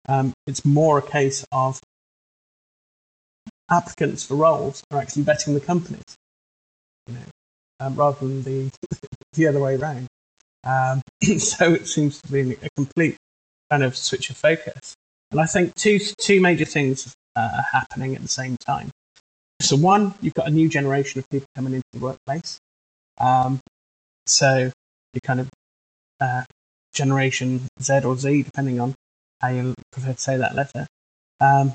um, 0.08 0.34
it's 0.48 0.64
more 0.64 0.98
a 0.98 1.02
case 1.02 1.46
of 1.52 1.80
applicants 3.70 4.24
for 4.24 4.36
roles 4.36 4.84
are 4.92 5.00
actually 5.00 5.24
betting 5.24 5.54
the 5.54 5.60
companies, 5.60 6.16
you 7.08 7.16
know, 7.16 7.22
um, 7.80 7.96
rather 7.96 8.26
than 8.26 8.44
the 8.44 8.72
the 9.34 9.48
other 9.48 9.60
way 9.60 9.76
around. 9.76 10.08
Um, 10.64 11.02
so 11.38 11.74
it 11.74 11.88
seems 11.88 12.22
to 12.22 12.32
be 12.32 12.54
a 12.54 12.70
complete 12.78 13.18
kind 13.70 13.84
of 13.84 13.98
switch 13.98 14.30
of 14.30 14.38
focus. 14.38 14.96
And 15.32 15.42
I 15.42 15.46
think 15.46 15.76
two 15.76 16.00
two 16.00 16.40
major 16.40 16.66
things 16.66 17.14
uh, 17.36 17.50
are 17.58 17.66
happening 17.80 18.16
at 18.16 18.22
the 18.22 18.28
same 18.28 18.56
time. 18.58 18.90
So 19.62 19.76
one, 19.76 20.14
you've 20.22 20.34
got 20.34 20.48
a 20.48 20.52
new 20.52 20.70
generation 20.70 21.20
of 21.20 21.30
people 21.30 21.48
coming 21.56 21.74
into 21.74 21.86
the 21.94 22.00
workplace. 22.00 22.60
Um, 23.20 23.60
so 24.26 24.72
you 25.14 25.22
kind 25.22 25.40
of 25.42 25.50
uh, 26.22 26.44
generation 26.94 27.62
Z 27.82 28.02
or 28.04 28.16
Z, 28.16 28.44
depending 28.44 28.80
on 28.80 28.96
how 29.42 29.50
you 29.50 29.74
prefer 29.92 30.14
to 30.14 30.20
say 30.20 30.38
that 30.38 30.56
letter. 30.56 30.88
Um, 31.42 31.74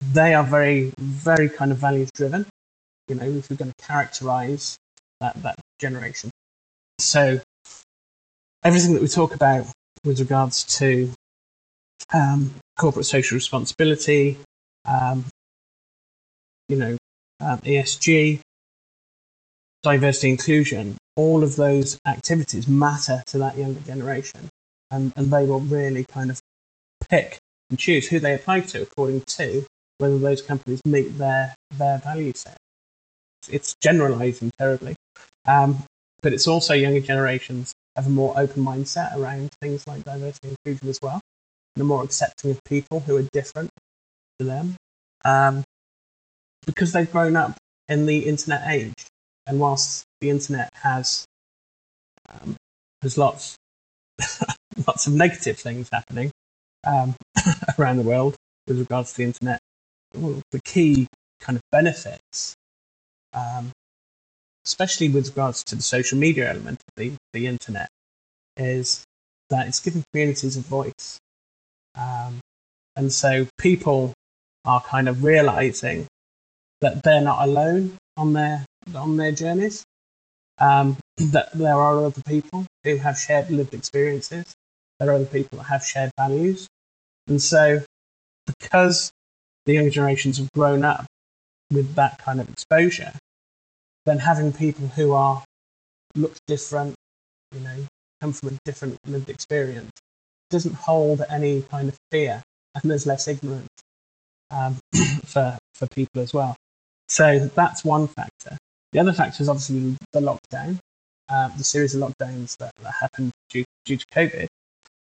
they 0.00 0.34
are 0.34 0.44
very, 0.44 0.92
very 0.98 1.48
kind 1.48 1.70
of 1.70 1.78
values 1.78 2.10
driven. 2.14 2.46
You 3.08 3.16
know, 3.16 3.24
if 3.24 3.50
you're 3.50 3.56
going 3.56 3.72
to 3.76 3.86
characterize 3.86 4.76
that 5.20 5.40
that 5.42 5.56
generation. 5.78 6.30
So 6.98 7.40
everything 8.64 8.94
that 8.94 9.02
we 9.02 9.08
talk 9.08 9.34
about 9.34 9.66
with 10.04 10.20
regards 10.20 10.64
to 10.78 11.10
um, 12.12 12.54
corporate 12.78 13.06
social 13.06 13.36
responsibility, 13.36 14.38
um, 14.84 15.24
you 16.68 16.76
know, 16.76 16.96
um, 17.40 17.58
ESG, 17.58 18.40
diversity 19.82 20.30
inclusion, 20.30 20.96
all 21.16 21.42
of 21.42 21.56
those 21.56 21.98
activities 22.06 22.68
matter 22.68 23.22
to 23.26 23.38
that 23.38 23.56
younger 23.56 23.80
generation, 23.80 24.48
and, 24.90 25.12
and 25.16 25.30
they 25.30 25.44
will 25.44 25.60
really 25.60 26.04
kind 26.04 26.30
of 26.30 26.40
pick 27.08 27.38
and 27.70 27.78
choose 27.78 28.08
who 28.08 28.18
they 28.18 28.34
apply 28.34 28.60
to 28.60 28.82
according 28.82 29.22
to 29.22 29.64
whether 29.98 30.18
those 30.18 30.42
companies 30.42 30.80
meet 30.84 31.16
their 31.18 31.54
their 31.78 31.98
value 31.98 32.32
set. 32.34 32.56
It's 33.50 33.74
generalizing 33.82 34.50
terribly, 34.58 34.94
um, 35.46 35.84
but 36.22 36.32
it's 36.32 36.46
also 36.46 36.74
younger 36.74 37.00
generations 37.00 37.72
have 37.96 38.06
a 38.06 38.10
more 38.10 38.32
open 38.38 38.64
mindset 38.64 39.16
around 39.16 39.50
things 39.60 39.86
like 39.86 40.04
diversity 40.04 40.48
and 40.48 40.56
inclusion 40.64 40.88
as 40.88 40.98
well. 41.02 41.20
They're 41.76 41.84
more 41.84 42.04
accepting 42.04 42.52
of 42.52 42.60
people 42.64 43.00
who 43.00 43.16
are 43.16 43.26
different 43.32 43.70
to 44.38 44.44
them 44.44 44.76
um, 45.24 45.64
because 46.66 46.92
they've 46.92 47.10
grown 47.10 47.36
up 47.36 47.56
in 47.88 48.06
the 48.06 48.20
internet 48.20 48.62
age. 48.68 49.06
And 49.46 49.58
whilst 49.58 50.04
the 50.20 50.30
internet 50.30 50.70
has 50.74 51.24
um, 52.28 52.56
there's 53.00 53.18
lots 53.18 53.56
lots 54.86 55.06
of 55.06 55.14
negative 55.14 55.58
things 55.58 55.88
happening 55.92 56.30
um, 56.86 57.14
around 57.78 57.96
the 57.96 58.02
world 58.02 58.36
with 58.66 58.78
regards 58.78 59.12
to 59.12 59.18
the 59.18 59.24
internet, 59.24 59.58
well, 60.14 60.40
the 60.52 60.60
key 60.62 61.08
kind 61.40 61.56
of 61.56 61.62
benefits 61.72 62.54
um, 63.32 63.72
especially 64.64 65.08
with 65.08 65.28
regards 65.28 65.64
to 65.64 65.76
the 65.76 65.82
social 65.82 66.18
media 66.18 66.48
element 66.48 66.80
of 66.88 66.94
the, 66.96 67.12
the 67.32 67.46
internet, 67.46 67.88
is 68.56 69.04
that 69.50 69.66
it's 69.66 69.80
giving 69.80 70.04
communities 70.12 70.56
a 70.56 70.60
voice. 70.60 71.18
Um, 71.94 72.40
and 72.96 73.12
so 73.12 73.46
people 73.58 74.12
are 74.64 74.80
kind 74.80 75.08
of 75.08 75.24
realizing 75.24 76.06
that 76.80 77.02
they're 77.02 77.20
not 77.20 77.46
alone 77.46 77.96
on 78.16 78.32
their 78.32 78.64
on 78.94 79.16
their 79.16 79.32
journeys. 79.32 79.84
Um, 80.58 80.96
that 81.16 81.52
there 81.52 81.74
are 81.74 82.04
other 82.04 82.22
people 82.22 82.66
who 82.84 82.96
have 82.96 83.18
shared 83.18 83.50
lived 83.50 83.74
experiences. 83.74 84.54
There 84.98 85.10
are 85.10 85.14
other 85.14 85.26
people 85.26 85.58
that 85.58 85.64
have 85.64 85.84
shared 85.84 86.12
values, 86.16 86.68
and 87.26 87.42
so 87.42 87.82
because 88.46 89.12
the 89.66 89.74
younger 89.74 89.90
generations 89.90 90.38
have 90.38 90.50
grown 90.52 90.84
up 90.84 91.06
with 91.70 91.94
that 91.94 92.18
kind 92.18 92.40
of 92.40 92.48
exposure, 92.48 93.12
then 94.06 94.18
having 94.18 94.52
people 94.52 94.88
who 94.88 95.12
are 95.12 95.42
look 96.14 96.34
different, 96.46 96.94
you 97.52 97.60
know, 97.60 97.86
come 98.20 98.32
from 98.32 98.50
a 98.50 98.58
different 98.64 98.98
lived 99.06 99.30
experience, 99.30 99.90
doesn't 100.50 100.74
hold 100.74 101.22
any 101.30 101.62
kind 101.62 101.88
of 101.88 101.96
fear, 102.10 102.42
and 102.74 102.90
there's 102.90 103.06
less 103.06 103.26
ignorance 103.28 103.68
um, 104.50 104.76
for 105.24 105.58
for 105.74 105.86
people 105.88 106.22
as 106.22 106.32
well. 106.34 106.54
So 107.08 107.50
that's 107.54 107.84
one 107.84 108.08
factor. 108.08 108.56
The 108.92 109.00
other 109.00 109.12
factor 109.12 109.42
is 109.42 109.48
obviously 109.48 109.96
the 110.12 110.20
lockdown, 110.20 110.78
uh, 111.28 111.48
the 111.56 111.64
series 111.64 111.94
of 111.94 112.02
lockdowns 112.02 112.56
that, 112.58 112.72
that 112.82 112.92
happened 113.00 113.32
due, 113.48 113.64
due 113.84 113.96
to 113.96 114.06
COVID. 114.14 114.46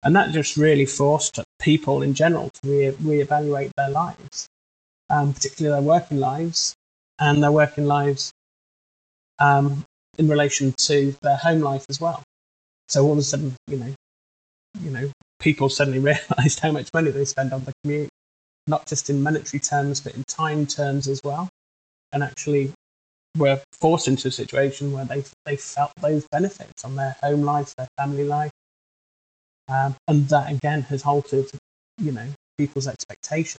and 0.02 0.14
that 0.14 0.32
just 0.32 0.56
really 0.56 0.86
forced 0.86 1.38
people 1.60 2.02
in 2.02 2.14
general 2.14 2.50
to 2.50 2.60
re- 2.68 2.92
reevaluate 3.24 3.70
their 3.76 3.90
lives, 3.90 4.46
um, 5.10 5.32
particularly 5.32 5.74
their 5.74 5.88
working 5.88 6.18
lives 6.18 6.74
and 7.18 7.42
their 7.42 7.52
working 7.52 7.86
lives 7.86 8.32
um, 9.38 9.84
in 10.18 10.28
relation 10.28 10.72
to 10.72 11.14
their 11.22 11.36
home 11.36 11.60
life 11.60 11.84
as 11.88 12.00
well. 12.00 12.22
So 12.88 13.04
all 13.04 13.12
of 13.12 13.18
a 13.18 13.22
sudden, 13.22 13.54
you 13.66 13.78
know, 13.78 13.94
you 14.80 14.90
know, 14.90 15.10
people 15.40 15.68
suddenly 15.68 15.98
realised 16.38 16.60
how 16.60 16.72
much 16.72 16.88
money 16.92 17.10
they 17.10 17.24
spend 17.24 17.52
on 17.52 17.64
the 17.64 17.72
commute, 17.82 18.08
not 18.66 18.86
just 18.86 19.10
in 19.10 19.22
monetary 19.22 19.60
terms, 19.60 20.00
but 20.00 20.14
in 20.14 20.24
time 20.24 20.66
terms 20.66 21.08
as 21.08 21.20
well, 21.24 21.48
and 22.12 22.22
actually 22.22 22.72
were 23.36 23.60
forced 23.72 24.08
into 24.08 24.28
a 24.28 24.30
situation 24.30 24.92
where 24.92 25.04
they 25.04 25.24
they 25.44 25.56
felt 25.56 25.92
those 26.00 26.26
benefits 26.30 26.84
on 26.84 26.96
their 26.96 27.16
home 27.22 27.42
life, 27.42 27.74
their 27.76 27.88
family 27.98 28.24
life, 28.24 28.50
um, 29.68 29.96
and 30.08 30.28
that 30.28 30.50
again 30.50 30.82
has 30.82 31.04
altered, 31.04 31.46
you 31.98 32.12
know, 32.12 32.28
people's 32.58 32.86
expectations. 32.86 33.58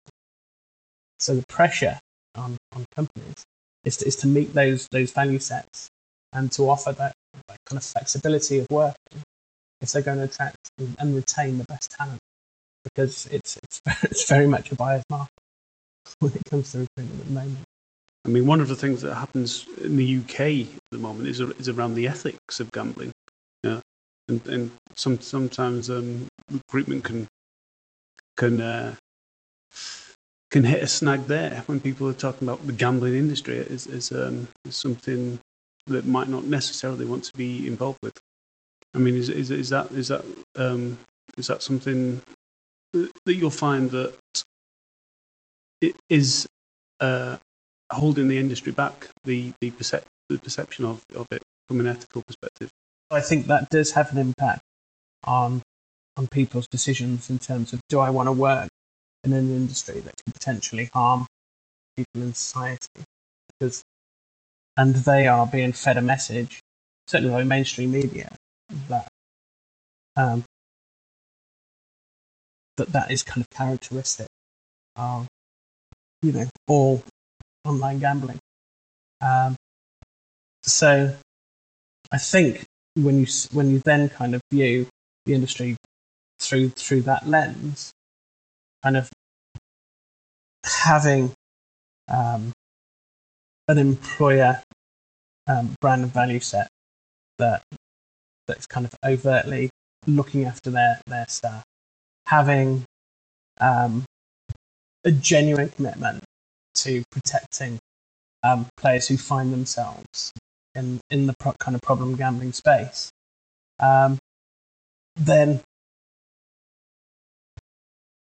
So 1.18 1.34
the 1.36 1.46
pressure 1.48 1.98
on, 2.36 2.56
on 2.74 2.84
companies 2.94 3.44
is 3.84 3.96
to, 3.98 4.06
is 4.06 4.16
to 4.16 4.26
meet 4.26 4.54
those 4.54 4.86
those 4.90 5.12
value 5.12 5.38
sets 5.38 5.88
and 6.32 6.52
to 6.52 6.68
offer 6.68 6.92
that, 6.92 7.12
that 7.48 7.58
kind 7.66 7.78
of 7.78 7.84
flexibility 7.84 8.58
of 8.58 8.66
working 8.70 9.22
if 9.80 9.92
they're 9.92 10.02
going 10.02 10.18
to 10.18 10.24
attract 10.24 10.56
and 10.98 11.14
retain 11.14 11.58
the 11.58 11.64
best 11.64 11.90
talent 11.90 12.20
because 12.84 13.26
it's 13.26 13.58
it's 13.62 13.80
it's 14.04 14.28
very 14.28 14.46
much 14.46 14.72
a 14.72 14.74
buyer's 14.74 15.04
market 15.10 15.32
when 16.20 16.32
it 16.32 16.42
comes 16.50 16.72
to 16.72 16.78
recruitment 16.78 17.20
at 17.20 17.26
the 17.26 17.32
moment. 17.32 17.67
I 18.24 18.28
mean, 18.30 18.46
one 18.46 18.60
of 18.60 18.68
the 18.68 18.76
things 18.76 19.02
that 19.02 19.14
happens 19.14 19.66
in 19.82 19.96
the 19.96 20.18
UK 20.18 20.40
at 20.74 20.82
the 20.90 20.98
moment 20.98 21.28
is 21.28 21.40
is 21.40 21.68
around 21.68 21.94
the 21.94 22.08
ethics 22.08 22.60
of 22.60 22.70
gambling. 22.72 23.12
Yeah, 23.62 23.80
and 24.28 24.46
and 24.46 24.70
some 24.96 25.20
sometimes 25.20 25.90
um, 25.90 26.28
recruitment 26.50 27.04
can 27.04 27.28
can 28.36 28.60
uh, 28.60 28.94
can 30.50 30.64
hit 30.64 30.82
a 30.82 30.86
snag 30.86 31.26
there 31.26 31.62
when 31.66 31.80
people 31.80 32.08
are 32.08 32.14
talking 32.14 32.48
about 32.48 32.66
the 32.66 32.72
gambling 32.72 33.14
industry 33.14 33.56
is 33.56 33.86
is, 33.86 34.12
um, 34.12 34.48
is 34.66 34.76
something 34.76 35.38
that 35.86 36.06
might 36.06 36.28
not 36.28 36.44
necessarily 36.44 37.04
want 37.04 37.24
to 37.24 37.36
be 37.36 37.66
involved 37.66 37.98
with. 38.02 38.18
I 38.94 38.98
mean, 38.98 39.14
is 39.14 39.28
is, 39.28 39.50
is 39.50 39.68
that 39.70 39.90
is 39.92 40.08
that 40.08 40.24
um, 40.56 40.98
is 41.36 41.46
that 41.48 41.62
something 41.62 42.20
that 42.92 43.34
you'll 43.34 43.50
find 43.50 43.90
that 43.90 44.14
it 45.80 45.96
is 46.08 46.46
uh, 47.00 47.36
holding 47.92 48.28
the 48.28 48.38
industry 48.38 48.72
back 48.72 49.08
the 49.24 49.52
the, 49.60 49.70
percep- 49.70 50.04
the 50.28 50.38
perception 50.38 50.84
of, 50.84 51.02
of 51.14 51.26
it 51.30 51.42
from 51.66 51.80
an 51.80 51.86
ethical 51.86 52.22
perspective? 52.26 52.70
I 53.10 53.20
think 53.20 53.46
that 53.46 53.70
does 53.70 53.92
have 53.92 54.12
an 54.12 54.18
impact 54.18 54.62
on 55.24 55.62
on 56.16 56.26
people's 56.26 56.66
decisions 56.68 57.30
in 57.30 57.38
terms 57.38 57.72
of 57.72 57.80
do 57.88 58.00
I 58.00 58.10
want 58.10 58.26
to 58.26 58.32
work 58.32 58.68
in 59.24 59.32
an 59.32 59.50
industry 59.54 60.00
that 60.00 60.14
can 60.24 60.32
potentially 60.32 60.90
harm 60.92 61.26
people 61.96 62.22
in 62.22 62.34
society 62.34 63.04
because 63.48 63.82
and 64.76 64.94
they 64.94 65.26
are 65.26 65.46
being 65.46 65.72
fed 65.72 65.96
a 65.96 66.02
message 66.02 66.60
certainly 67.06 67.32
by 67.32 67.44
mainstream 67.44 67.90
media 67.90 68.34
that 68.88 69.08
um, 70.16 70.44
that 72.76 72.92
that 72.92 73.10
is 73.10 73.22
kind 73.22 73.42
of 73.42 73.50
characteristic 73.50 74.26
of 74.96 75.26
you 76.22 76.32
know 76.32 76.46
all 76.66 77.02
online 77.68 77.98
gambling. 77.98 78.38
Um, 79.20 79.56
so 80.62 81.14
I 82.10 82.18
think 82.18 82.64
when 82.94 83.20
you 83.20 83.26
when 83.52 83.70
you 83.70 83.80
then 83.84 84.08
kind 84.08 84.34
of 84.34 84.40
view 84.50 84.88
the 85.26 85.34
industry 85.34 85.76
through 86.40 86.70
through 86.70 87.02
that 87.02 87.26
lens, 87.26 87.92
kind 88.82 88.96
of 88.96 89.10
having 90.64 91.32
um, 92.08 92.52
an 93.68 93.78
employer 93.78 94.62
um, 95.46 95.74
brand 95.80 96.02
and 96.02 96.12
value 96.12 96.40
set 96.40 96.68
that 97.38 97.62
that's 98.46 98.66
kind 98.66 98.86
of 98.86 98.94
overtly 99.04 99.70
looking 100.06 100.44
after 100.44 100.70
their 100.70 101.00
their 101.06 101.26
staff, 101.28 101.62
having 102.26 102.84
um, 103.60 104.04
a 105.04 105.10
genuine 105.12 105.68
commitment 105.68 106.24
to 106.82 107.02
protecting 107.10 107.78
um, 108.42 108.66
players 108.76 109.08
who 109.08 109.16
find 109.16 109.52
themselves 109.52 110.32
in 110.74 111.00
in 111.10 111.26
the 111.26 111.34
pro- 111.38 111.54
kind 111.54 111.74
of 111.74 111.82
problem 111.82 112.16
gambling 112.16 112.52
space, 112.52 113.10
um, 113.80 114.18
then 115.16 115.60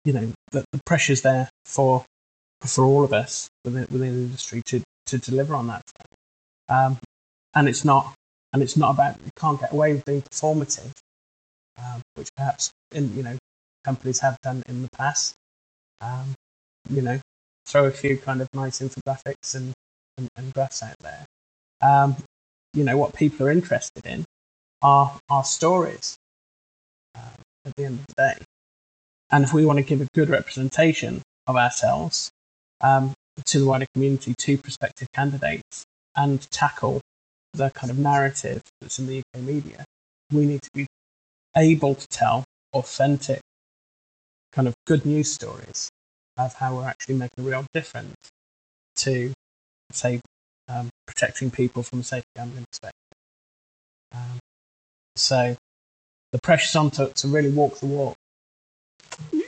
you 0.05 0.13
know 0.13 0.31
the, 0.51 0.63
the 0.71 0.79
pressure's 0.85 1.21
there 1.21 1.49
for 1.65 2.05
for 2.61 2.83
all 2.83 3.03
of 3.03 3.13
us 3.13 3.49
within, 3.63 3.87
within 3.91 4.15
the 4.15 4.23
industry 4.25 4.61
to 4.65 4.81
to 5.07 5.17
deliver 5.17 5.55
on 5.55 5.67
that. 5.67 5.83
Um, 6.69 6.97
and 7.53 7.67
it's 7.67 7.85
not 7.85 8.13
and 8.53 8.63
it's 8.63 8.77
not 8.77 8.91
about 8.91 9.17
you 9.23 9.31
can't 9.37 9.59
get 9.59 9.73
away 9.73 9.93
with 9.93 10.05
being 10.05 10.21
performative, 10.21 10.91
um, 11.77 12.01
which 12.15 12.29
perhaps 12.35 12.71
in 12.93 13.15
you 13.15 13.23
know 13.23 13.37
companies 13.83 14.19
have 14.19 14.37
done 14.41 14.63
in 14.67 14.81
the 14.81 14.89
past. 14.97 15.35
Um, 16.01 16.33
you 16.89 17.01
know, 17.01 17.19
throw 17.65 17.85
a 17.85 17.91
few 17.91 18.17
kind 18.17 18.41
of 18.41 18.47
nice 18.53 18.79
infographics 18.79 19.55
and, 19.55 19.73
and, 20.17 20.27
and 20.35 20.53
graphs 20.53 20.83
out 20.83 20.95
there. 20.99 21.25
Um, 21.81 22.15
you 22.73 22.83
know, 22.83 22.97
what 22.97 23.13
people 23.13 23.47
are 23.47 23.51
interested 23.51 24.05
in 24.05 24.25
are 24.81 25.17
are 25.29 25.43
stories 25.43 26.17
um, 27.15 27.23
at 27.65 27.75
the 27.75 27.85
end 27.85 27.99
of 27.99 28.05
the 28.07 28.13
day. 28.15 28.45
And 29.31 29.43
if 29.43 29.53
we 29.53 29.65
want 29.65 29.79
to 29.79 29.83
give 29.83 30.01
a 30.01 30.07
good 30.13 30.29
representation 30.29 31.21
of 31.47 31.55
ourselves 31.55 32.29
um, 32.81 33.13
to 33.45 33.59
the 33.59 33.65
wider 33.65 33.85
community, 33.93 34.33
to 34.37 34.57
prospective 34.57 35.07
candidates, 35.13 35.85
and 36.15 36.49
tackle 36.51 37.01
the 37.53 37.69
kind 37.71 37.89
of 37.89 37.97
narrative 37.97 38.61
that's 38.79 38.99
in 38.99 39.07
the 39.07 39.19
UK 39.19 39.41
media, 39.41 39.83
we 40.31 40.45
need 40.45 40.61
to 40.61 40.69
be 40.73 40.87
able 41.55 41.95
to 41.95 42.07
tell 42.07 42.43
authentic, 42.73 43.41
kind 44.51 44.67
of 44.67 44.73
good 44.85 45.05
news 45.05 45.31
stories 45.31 45.89
of 46.37 46.53
how 46.55 46.75
we're 46.75 46.87
actually 46.87 47.15
making 47.15 47.45
a 47.45 47.47
real 47.47 47.65
difference 47.73 48.15
to, 48.97 49.33
say, 49.91 50.21
um, 50.67 50.89
protecting 51.05 51.51
people 51.51 51.83
from 51.83 51.99
a 51.99 52.03
safe 52.03 52.23
gambling 52.35 52.65
perspective. 52.71 52.99
Um, 54.13 54.39
so 55.15 55.55
the 56.31 56.39
pressure's 56.41 56.75
on 56.75 56.91
to, 56.91 57.07
to 57.07 57.27
really 57.27 57.51
walk 57.51 57.79
the 57.79 57.85
walk. 57.85 58.15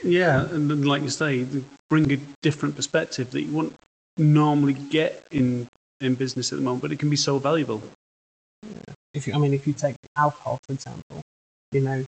Yeah, 0.02 0.48
and 0.48 0.70
then, 0.70 0.82
like 0.82 1.02
you 1.02 1.10
say, 1.10 1.46
bring 1.90 2.10
a 2.12 2.18
different 2.42 2.76
perspective 2.76 3.30
that 3.32 3.42
you 3.42 3.52
wouldn't 3.52 3.76
normally 4.16 4.74
get 4.74 5.26
in 5.30 5.68
in 6.00 6.14
business 6.14 6.52
at 6.52 6.58
the 6.58 6.64
moment, 6.64 6.80
but 6.80 6.92
it 6.92 6.98
can 6.98 7.10
be 7.10 7.16
so 7.16 7.38
valuable. 7.38 7.82
Yeah. 8.62 8.94
If 9.14 9.26
you, 9.26 9.34
I 9.34 9.38
mean, 9.38 9.52
if 9.52 9.66
you 9.66 9.72
take 9.72 9.96
alcohol, 10.16 10.58
for 10.66 10.72
example, 10.72 11.20
you 11.72 11.80
know 11.80 12.04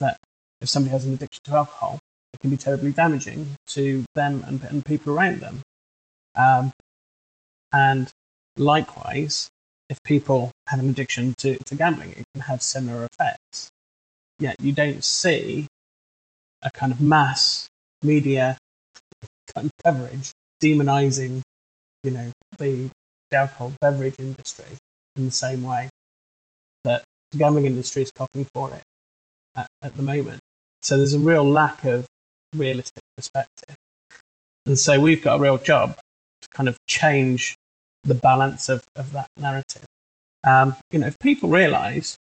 that 0.00 0.18
if 0.60 0.68
somebody 0.68 0.92
has 0.92 1.04
an 1.04 1.14
addiction 1.14 1.40
to 1.44 1.52
alcohol, 1.52 1.98
it 2.34 2.40
can 2.40 2.50
be 2.50 2.56
terribly 2.56 2.90
damaging 2.90 3.46
to 3.68 4.04
them 4.14 4.44
and, 4.46 4.62
and 4.64 4.84
people 4.84 5.16
around 5.16 5.40
them. 5.40 5.60
Um, 6.34 6.72
and 7.72 8.10
likewise, 8.56 9.48
if 9.88 10.02
people 10.02 10.50
have 10.66 10.80
an 10.80 10.90
addiction 10.90 11.34
to, 11.38 11.56
to 11.64 11.74
gambling, 11.76 12.10
it 12.10 12.24
can 12.34 12.42
have 12.42 12.60
similar 12.60 13.06
effects. 13.06 13.70
Yet 14.40 14.56
you 14.60 14.72
don't 14.72 15.04
see 15.04 15.68
a 16.62 16.70
kind 16.72 16.90
of 16.90 17.00
mass 17.00 17.68
media 18.02 18.58
kind 19.54 19.66
of 19.66 19.72
coverage 19.84 20.32
demonizing, 20.60 21.42
you 22.02 22.10
know, 22.10 22.32
the, 22.58 22.90
the 23.30 23.36
alcohol 23.36 23.72
beverage 23.80 24.16
industry 24.18 24.64
in 25.14 25.26
the 25.26 25.30
same 25.30 25.62
way 25.62 25.88
that 26.82 27.04
the 27.30 27.38
gambling 27.38 27.66
industry 27.66 28.02
is 28.02 28.10
copying 28.10 28.46
for 28.52 28.72
it 28.72 28.82
at, 29.54 29.68
at 29.82 29.96
the 29.96 30.02
moment. 30.02 30.40
So 30.82 30.96
there's 30.96 31.14
a 31.14 31.18
real 31.18 31.48
lack 31.48 31.84
of 31.84 32.06
realistic 32.54 33.02
perspective. 33.16 33.76
And 34.66 34.78
so 34.78 34.98
we've 35.00 35.22
got 35.22 35.36
a 35.36 35.42
real 35.42 35.58
job 35.58 35.96
to 36.42 36.48
kind 36.54 36.68
of 36.68 36.76
change 36.86 37.56
the 38.04 38.14
balance 38.14 38.68
of, 38.68 38.82
of 38.96 39.12
that 39.12 39.28
narrative. 39.36 39.84
Um, 40.44 40.76
you 40.90 40.98
know, 40.98 41.06
if 41.06 41.18
people 41.18 41.48
realize, 41.48 42.16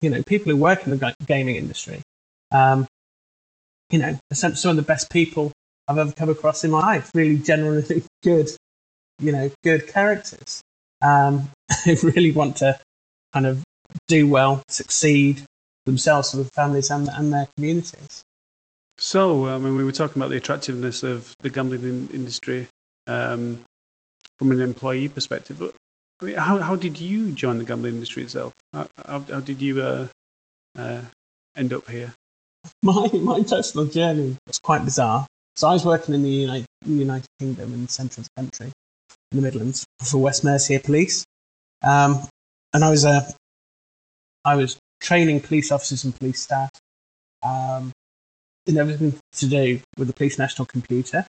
you 0.00 0.10
know, 0.10 0.22
people 0.22 0.52
who 0.52 0.56
work 0.56 0.86
in 0.86 0.96
the 0.96 1.14
gaming 1.26 1.56
industry, 1.56 2.02
um, 2.50 2.86
you 3.90 3.98
know, 3.98 4.18
some, 4.32 4.54
some 4.54 4.70
of 4.70 4.76
the 4.76 4.82
best 4.82 5.10
people 5.10 5.52
I've 5.88 5.98
ever 5.98 6.12
come 6.12 6.30
across 6.30 6.64
in 6.64 6.70
my 6.70 6.80
life, 6.80 7.10
really 7.14 7.38
generally 7.38 8.02
good, 8.22 8.50
you 9.20 9.32
know, 9.32 9.50
good 9.62 9.88
characters 9.88 10.60
um, 11.00 11.50
who 11.84 11.96
really 12.02 12.32
want 12.32 12.56
to 12.58 12.78
kind 13.32 13.46
of 13.46 13.62
do 14.08 14.28
well, 14.28 14.62
succeed 14.68 15.42
themselves, 15.84 16.30
for 16.30 16.38
their 16.38 16.46
families, 16.54 16.90
and, 16.90 17.08
and 17.08 17.32
their 17.32 17.48
communities. 17.56 18.22
So, 19.02 19.48
I 19.48 19.58
mean, 19.58 19.74
we 19.74 19.82
were 19.82 19.90
talking 19.90 20.22
about 20.22 20.30
the 20.30 20.36
attractiveness 20.36 21.02
of 21.02 21.34
the 21.40 21.50
gambling 21.50 21.82
in- 21.82 22.08
industry 22.14 22.68
um, 23.08 23.64
from 24.38 24.52
an 24.52 24.60
employee 24.60 25.08
perspective. 25.08 25.58
But 25.58 25.74
I 26.20 26.24
mean, 26.24 26.36
how 26.36 26.58
how 26.58 26.76
did 26.76 27.00
you 27.00 27.32
join 27.32 27.58
the 27.58 27.64
gambling 27.64 27.94
industry 27.94 28.22
itself? 28.22 28.52
How, 28.72 28.86
how, 29.04 29.18
how 29.18 29.40
did 29.40 29.60
you 29.60 29.82
uh, 29.82 30.06
uh, 30.78 31.00
end 31.56 31.72
up 31.72 31.90
here? 31.90 32.14
my 32.84 33.10
my 33.12 33.42
personal 33.42 33.86
journey 33.86 34.36
was 34.46 34.60
quite 34.60 34.84
bizarre. 34.84 35.26
So 35.56 35.66
I 35.66 35.72
was 35.72 35.84
working 35.84 36.14
in 36.14 36.22
the 36.22 36.30
United, 36.30 36.66
United 36.86 37.26
Kingdom 37.40 37.74
in 37.74 37.86
the 37.86 37.92
centre 37.92 38.20
of 38.20 38.28
the 38.28 38.40
country, 38.40 38.70
in 39.32 39.36
the 39.36 39.42
Midlands, 39.42 39.84
for 39.98 40.18
West 40.18 40.44
Mercia 40.44 40.78
Police, 40.78 41.24
um, 41.82 42.20
and 42.72 42.84
I 42.84 42.90
was 42.90 43.04
uh, 43.04 43.28
I 44.44 44.54
was 44.54 44.78
training 45.00 45.40
police 45.40 45.72
officers 45.72 46.04
and 46.04 46.16
police 46.16 46.40
staff 46.40 46.70
um, 47.42 47.91
in 48.66 48.78
everything 48.78 49.18
to 49.32 49.46
do 49.46 49.80
with 49.98 50.08
the 50.08 50.14
Police 50.14 50.38
National 50.38 50.66
Computer, 50.66 51.26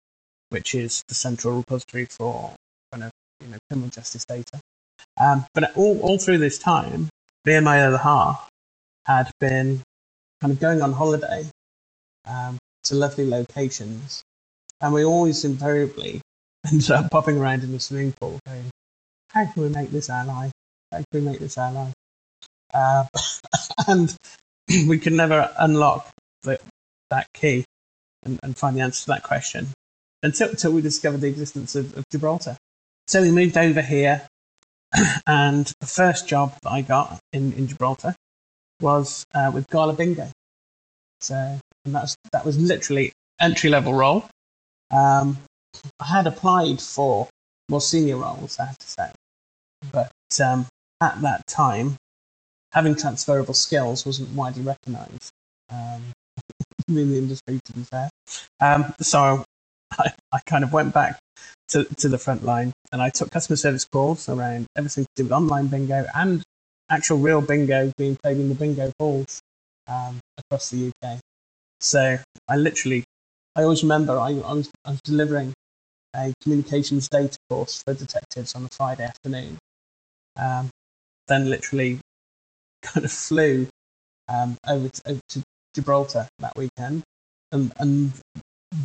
which 0.50 0.74
is 0.74 1.02
the 1.08 1.14
central 1.14 1.56
repository 1.58 2.06
for 2.06 2.54
kind 2.92 3.04
of 3.04 3.10
you 3.40 3.48
know 3.48 3.58
criminal 3.68 3.90
justice 3.90 4.24
data. 4.24 4.60
Um, 5.20 5.46
but 5.54 5.76
all 5.76 6.00
all 6.00 6.18
through 6.18 6.38
this 6.38 6.58
time, 6.58 7.08
me 7.44 7.54
and 7.54 7.64
my 7.64 7.82
other 7.82 7.98
half 7.98 8.48
had 9.06 9.30
been 9.40 9.82
kind 10.40 10.52
of 10.52 10.60
going 10.60 10.82
on 10.82 10.92
holiday 10.92 11.46
um, 12.26 12.58
to 12.84 12.94
lovely 12.94 13.28
locations, 13.28 14.22
and 14.80 14.92
we 14.92 15.04
always 15.04 15.44
invariably 15.44 16.20
ended 16.70 16.90
up 16.90 17.10
popping 17.10 17.38
around 17.38 17.62
in 17.62 17.72
the 17.72 17.80
swimming 17.80 18.12
pool, 18.20 18.38
going, 18.46 18.70
"How 19.30 19.46
can 19.46 19.62
we 19.62 19.68
make 19.68 19.90
this 19.90 20.10
our 20.10 20.24
life? 20.24 20.52
How 20.92 20.98
can 20.98 21.06
we 21.12 21.20
make 21.20 21.38
this 21.38 21.56
our 21.58 21.72
life?" 21.72 21.94
Uh, 22.74 23.04
and 23.86 24.16
we 24.88 24.98
could 24.98 25.12
never 25.12 25.50
unlock 25.58 26.10
the, 26.42 26.58
that 27.10 27.26
key 27.34 27.64
and, 28.24 28.38
and, 28.42 28.56
find 28.56 28.76
the 28.76 28.80
answer 28.80 29.02
to 29.02 29.06
that 29.08 29.22
question 29.22 29.68
until, 30.22 30.50
until 30.50 30.72
we 30.72 30.80
discovered 30.80 31.20
the 31.20 31.28
existence 31.28 31.74
of, 31.74 31.96
of 31.96 32.04
Gibraltar. 32.10 32.56
So 33.06 33.22
we 33.22 33.30
moved 33.30 33.56
over 33.56 33.82
here, 33.82 34.26
and 35.26 35.72
the 35.80 35.86
first 35.86 36.28
job 36.28 36.54
that 36.62 36.70
I 36.70 36.82
got 36.82 37.18
in, 37.32 37.52
in 37.54 37.66
Gibraltar 37.66 38.14
was 38.80 39.24
uh, 39.34 39.50
with 39.52 39.66
Gala 39.68 39.94
Bingo. 39.94 40.28
So 41.20 41.58
and 41.84 41.94
that's 41.94 42.16
that 42.32 42.44
was 42.44 42.58
literally 42.58 43.12
entry 43.40 43.70
level 43.70 43.94
role. 43.94 44.28
Um, 44.90 45.38
I 46.00 46.06
had 46.06 46.26
applied 46.26 46.80
for 46.80 47.28
more 47.68 47.80
senior 47.80 48.16
roles, 48.16 48.58
I 48.58 48.66
have 48.66 48.78
to 48.78 48.86
say, 48.86 49.10
but 49.92 50.12
um, 50.44 50.66
at 51.00 51.20
that 51.22 51.46
time, 51.46 51.96
having 52.72 52.94
transferable 52.94 53.54
skills 53.54 54.04
wasn't 54.04 54.30
widely 54.30 54.62
recognised 54.62 55.30
um, 55.70 56.02
in 56.98 57.10
the 57.10 57.18
industry. 57.18 57.60
To 57.64 57.72
be 57.72 57.82
fair, 57.82 58.10
um, 58.60 58.94
so 59.00 59.44
I, 59.98 60.12
I, 60.32 60.40
kind 60.46 60.64
of 60.64 60.72
went 60.72 60.94
back 60.94 61.18
to, 61.68 61.84
to 61.84 62.08
the 62.08 62.18
front 62.18 62.44
line 62.44 62.72
and 62.92 63.02
I 63.02 63.10
took 63.10 63.30
customer 63.30 63.56
service 63.56 63.86
calls 63.90 64.28
around 64.28 64.66
everything 64.76 65.04
to 65.04 65.10
do 65.16 65.24
with 65.24 65.32
online 65.32 65.68
bingo 65.68 66.06
and 66.14 66.42
actual 66.88 67.18
real 67.18 67.40
bingo 67.40 67.92
being 67.96 68.16
played 68.22 68.36
in 68.36 68.48
the 68.48 68.54
bingo 68.54 68.92
halls 68.98 69.40
um, 69.88 70.20
across 70.38 70.70
the 70.70 70.92
UK. 71.02 71.18
So 71.80 72.18
I 72.48 72.56
literally, 72.56 73.04
I 73.56 73.62
always 73.62 73.82
remember 73.82 74.18
I, 74.18 74.28
I, 74.28 74.52
was, 74.52 74.70
I 74.84 74.90
was 74.90 75.00
delivering 75.02 75.52
a 76.14 76.32
communications 76.42 77.08
data 77.08 77.36
course 77.48 77.82
for 77.82 77.94
detectives 77.94 78.54
on 78.54 78.64
a 78.64 78.68
Friday 78.68 79.04
afternoon. 79.04 79.58
Um, 80.36 80.70
then 81.28 81.48
literally 81.48 82.00
kind 82.82 83.04
of 83.04 83.12
flew 83.12 83.68
um, 84.28 84.56
over, 84.66 84.88
to, 84.88 85.02
over 85.06 85.20
to 85.30 85.42
Gibraltar 85.74 86.28
that 86.38 86.56
weekend, 86.56 87.02
and, 87.52 87.72
and 87.78 88.12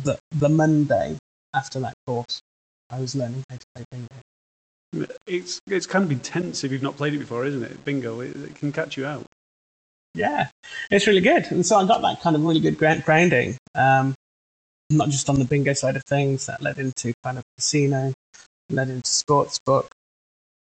the, 0.04 0.18
the 0.34 0.48
Monday 0.48 1.18
after 1.54 1.80
that 1.80 1.94
course, 2.06 2.40
I 2.90 3.00
was 3.00 3.14
learning 3.14 3.42
how 3.48 3.56
to 3.56 3.64
play 3.74 3.84
bingo. 3.90 5.12
It's 5.26 5.60
it's 5.66 5.86
kind 5.86 6.04
of 6.04 6.10
intense 6.10 6.64
if 6.64 6.72
you've 6.72 6.82
not 6.82 6.96
played 6.96 7.12
it 7.12 7.18
before, 7.18 7.44
isn't 7.44 7.62
it? 7.62 7.84
Bingo, 7.84 8.20
it, 8.20 8.36
it 8.36 8.54
can 8.54 8.72
catch 8.72 8.96
you 8.96 9.04
out 9.04 9.26
yeah, 10.16 10.48
it's 10.90 11.06
really 11.06 11.20
good. 11.20 11.44
And 11.50 11.64
so 11.64 11.76
I 11.76 11.86
got 11.86 12.00
that 12.02 12.20
kind 12.20 12.34
of 12.34 12.44
really 12.44 12.60
good 12.60 12.78
grounding, 12.78 13.56
um, 13.74 14.14
not 14.90 15.10
just 15.10 15.28
on 15.28 15.38
the 15.38 15.44
bingo 15.44 15.74
side 15.74 15.96
of 15.96 16.02
things, 16.04 16.46
that 16.46 16.62
led 16.62 16.78
into 16.78 17.12
kind 17.22 17.38
of 17.38 17.44
casino, 17.56 18.12
led 18.70 18.88
into 18.88 19.08
sports 19.08 19.60
book, 19.64 19.92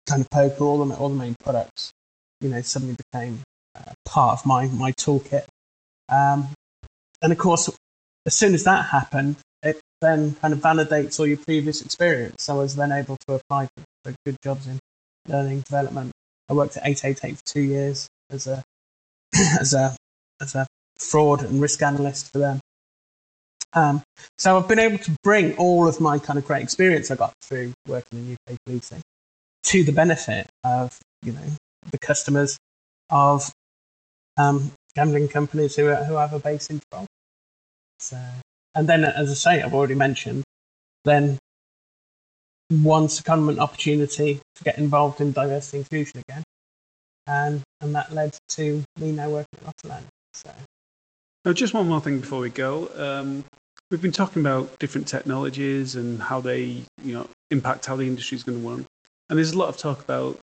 kind 0.09 0.22
of 0.22 0.31
poker, 0.31 0.64
all 0.64 0.85
the, 0.85 0.94
all 0.96 1.11
the 1.11 1.14
main 1.14 1.37
products, 1.44 1.92
you 2.40 2.48
know, 2.48 2.62
suddenly 2.62 2.96
became 3.12 3.40
uh, 3.77 3.92
part 4.05 4.40
of 4.40 4.46
my, 4.46 4.66
my 4.68 4.92
toolkit. 4.92 5.44
Um, 6.09 6.49
and 7.23 7.33
of 7.33 7.38
course, 7.38 7.71
as 8.27 8.35
soon 8.35 8.55
as 8.55 8.64
that 8.64 8.87
happened, 8.87 9.37
it 9.62 9.81
then 10.01 10.35
kind 10.35 10.53
of 10.53 10.61
validates 10.61 11.19
all 11.19 11.27
your 11.27 11.38
previous 11.38 11.83
experience. 11.83 12.43
So 12.43 12.55
I 12.55 12.59
was 12.59 12.77
then 12.77 12.93
able 12.93 13.17
to 13.29 13.35
apply 13.35 13.69
for, 13.77 13.85
good 14.27 14.37
jobs 14.45 14.67
in 14.67 14.79
learning 15.27 15.61
development. 15.61 16.12
I 16.51 16.53
worked 16.53 16.77
at 16.77 16.87
888 16.87 17.37
for 17.38 17.45
two 17.47 17.62
years 17.62 18.07
as 18.31 18.47
a 18.47 18.62
as 19.59 19.73
a 19.73 19.97
as 20.43 20.55
a 20.55 20.67
fraud 20.99 21.43
and 21.43 21.61
risk 21.61 21.81
analyst 21.81 22.31
for 22.31 22.38
them. 22.38 22.61
Um, 23.73 24.03
so 24.37 24.59
I've 24.59 24.69
been 24.69 24.79
able 24.79 24.99
to 24.99 25.17
bring 25.23 25.57
all 25.57 25.88
of 25.88 26.01
my 26.03 26.19
kind 26.19 26.38
of 26.38 26.47
great 26.47 26.62
experience 26.62 27.11
I 27.11 27.17
got 27.17 27.33
through 27.40 27.73
working 27.88 28.19
in 28.19 28.33
UK 28.35 28.59
policing 28.67 29.01
to 29.64 29.83
the 29.83 29.93
benefit 29.93 30.47
of 30.64 30.99
you 31.23 31.33
know 31.33 31.43
the 31.90 31.99
customers 31.99 32.59
of 33.11 33.51
um, 34.37 34.73
gambling 34.95 35.29
companies 35.29 35.77
who 35.77 35.93
who 35.95 36.15
have 36.15 36.33
a 36.33 36.39
base 36.39 36.71
in 36.71 36.81
Gibraltar. 36.81 37.09
So, 37.99 38.19
and 38.75 38.89
then 38.89 39.05
as 39.05 39.31
I 39.31 39.35
say, 39.35 39.63
I've 39.63 39.75
already 39.75 39.95
mentioned, 39.95 40.45
then 41.05 41.39
one 42.71 43.07
secondment 43.07 43.59
opportunity 43.59 44.41
to 44.57 44.65
get 44.65 44.79
involved 44.79 45.21
in 45.21 45.33
diversity 45.33 45.79
inclusion 45.79 46.23
again 46.29 46.43
and 47.27 47.63
and 47.81 47.95
that 47.95 48.13
led 48.13 48.37
to 48.49 48.83
me 49.01 49.13
now 49.13 49.29
working 49.29 49.59
at 49.59 49.77
Lottoland. 49.77 50.05
So. 50.33 50.51
Now, 51.45 51.53
just 51.53 51.75
one 51.75 51.89
more 51.89 52.01
thing 52.01 52.21
before 52.21 52.41
we 52.41 52.51
go. 52.51 52.89
Um, 52.97 53.45
we've 53.91 54.01
been 54.01 54.13
talking 54.13 54.41
about 54.41 54.79
different 54.79 55.07
technologies 55.07 55.95
and 55.95 56.21
how 56.21 56.41
they, 56.41 56.83
you 57.03 57.15
know, 57.15 57.29
impact 57.51 57.85
how 57.85 57.97
the 57.97 58.07
industry 58.07 58.37
is 58.37 58.43
going 58.43 58.63
to 58.63 58.69
run. 58.69 58.87
And 59.29 59.39
there's 59.39 59.53
a 59.53 59.59
lot 59.59 59.69
of 59.69 59.77
talk 59.77 60.03
about 60.03 60.39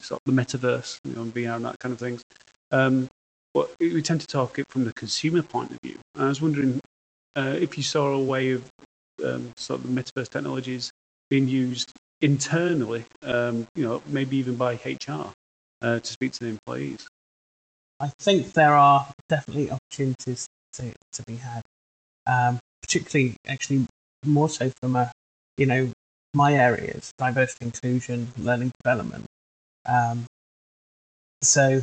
sort 0.00 0.20
of 0.24 0.34
the 0.34 0.42
metaverse, 0.42 0.98
you 1.04 1.14
know, 1.14 1.22
and 1.22 1.34
VR 1.34 1.56
and 1.56 1.64
that 1.66 1.78
kind 1.78 1.92
of 1.92 1.98
things. 1.98 2.22
Um, 2.70 3.08
but 3.56 3.70
we 3.80 4.02
tend 4.02 4.20
to 4.20 4.26
talk 4.26 4.58
it 4.58 4.66
from 4.68 4.84
the 4.84 4.92
consumer 4.92 5.40
point 5.40 5.70
of 5.70 5.78
view. 5.82 5.98
And 6.14 6.24
I 6.24 6.28
was 6.28 6.42
wondering 6.42 6.78
uh, 7.34 7.56
if 7.58 7.78
you 7.78 7.82
saw 7.82 8.08
a 8.08 8.22
way 8.22 8.50
of 8.50 8.68
um, 9.24 9.50
sort 9.56 9.80
of 9.80 9.86
the 9.86 9.98
metaverse 9.98 10.28
technologies 10.28 10.90
being 11.30 11.48
used 11.48 11.90
internally, 12.20 13.06
um, 13.22 13.66
you 13.74 13.82
know, 13.82 14.02
maybe 14.08 14.36
even 14.36 14.56
by 14.56 14.74
HR 14.74 15.32
uh, 15.80 16.00
to 16.00 16.06
speak 16.06 16.32
to 16.32 16.44
the 16.44 16.50
employees? 16.50 17.08
I 17.98 18.08
think 18.18 18.52
there 18.52 18.74
are 18.74 19.08
definitely 19.30 19.70
opportunities 19.70 20.46
to, 20.74 20.92
to 21.14 21.22
be 21.26 21.36
had, 21.36 21.62
um, 22.26 22.58
particularly 22.82 23.36
actually 23.48 23.86
more 24.26 24.50
so 24.50 24.70
from 24.82 24.96
a, 24.96 25.10
you 25.56 25.64
know, 25.64 25.90
my 26.34 26.52
areas, 26.52 27.10
diversity, 27.16 27.64
inclusion, 27.64 28.28
learning, 28.36 28.72
development. 28.82 29.24
Um, 29.86 30.26
so, 31.40 31.82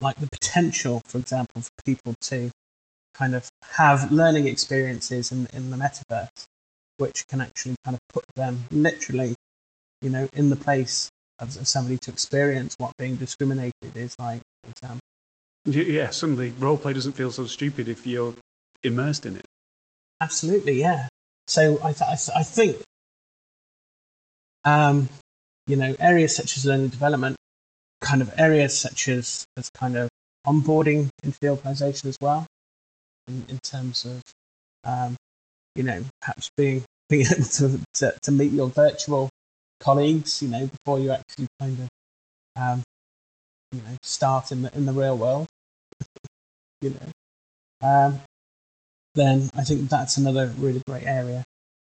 like 0.00 0.16
the 0.16 0.28
potential, 0.30 1.02
for 1.06 1.18
example, 1.18 1.62
for 1.62 1.70
people 1.84 2.14
to 2.22 2.50
kind 3.14 3.34
of 3.34 3.48
have 3.72 4.10
learning 4.10 4.46
experiences 4.46 5.32
in, 5.32 5.46
in 5.52 5.70
the 5.70 5.76
metaverse, 5.76 6.44
which 6.98 7.26
can 7.28 7.40
actually 7.40 7.74
kind 7.84 7.94
of 7.94 8.00
put 8.12 8.24
them 8.36 8.64
literally, 8.70 9.34
you 10.00 10.10
know, 10.10 10.28
in 10.32 10.50
the 10.50 10.56
place 10.56 11.10
of, 11.38 11.56
of 11.56 11.68
somebody 11.68 11.98
to 11.98 12.10
experience 12.10 12.74
what 12.78 12.92
being 12.98 13.16
discriminated 13.16 13.94
is 13.94 14.14
like, 14.18 14.40
for 14.64 14.70
example. 14.70 15.00
Yeah, 15.66 16.10
suddenly 16.10 16.52
role 16.58 16.78
play 16.78 16.92
doesn't 16.94 17.12
feel 17.12 17.30
so 17.30 17.46
stupid 17.46 17.88
if 17.88 18.06
you're 18.06 18.34
immersed 18.82 19.26
in 19.26 19.36
it. 19.36 19.44
Absolutely, 20.20 20.80
yeah. 20.80 21.08
So 21.46 21.78
I, 21.82 21.92
th- 21.92 22.30
I 22.34 22.42
think, 22.42 22.76
um, 24.64 25.08
you 25.66 25.76
know, 25.76 25.94
areas 25.98 26.34
such 26.34 26.56
as 26.56 26.64
learning 26.64 26.88
development, 26.88 27.36
kind 28.00 28.22
of 28.22 28.32
areas 28.38 28.78
such 28.78 29.08
as, 29.08 29.44
as 29.56 29.70
kind 29.70 29.96
of 29.96 30.08
onboarding 30.46 31.08
into 31.22 31.38
the 31.40 31.48
organization 31.48 32.08
as 32.08 32.16
well, 32.20 32.46
in, 33.28 33.44
in 33.48 33.58
terms 33.58 34.04
of, 34.04 34.22
um, 34.84 35.16
you 35.74 35.82
know, 35.82 36.02
perhaps 36.20 36.50
being 36.56 36.82
being 37.08 37.26
able 37.26 37.44
to, 37.44 37.80
to, 37.94 38.14
to 38.22 38.30
meet 38.30 38.52
your 38.52 38.68
virtual 38.68 39.28
colleagues, 39.80 40.40
you 40.42 40.48
know, 40.48 40.68
before 40.68 41.00
you 41.00 41.10
actually 41.10 41.48
kind 41.58 41.76
of, 41.78 42.62
um, 42.62 42.82
you 43.72 43.80
know, 43.80 43.96
start 44.02 44.52
in 44.52 44.62
the 44.62 44.76
in 44.76 44.86
the 44.86 44.92
real 44.92 45.16
world, 45.16 45.46
you 46.80 46.90
know, 46.90 47.88
um, 47.88 48.20
then 49.14 49.50
I 49.56 49.64
think 49.64 49.88
that's 49.88 50.16
another 50.16 50.52
really 50.58 50.82
great 50.86 51.04
area 51.04 51.44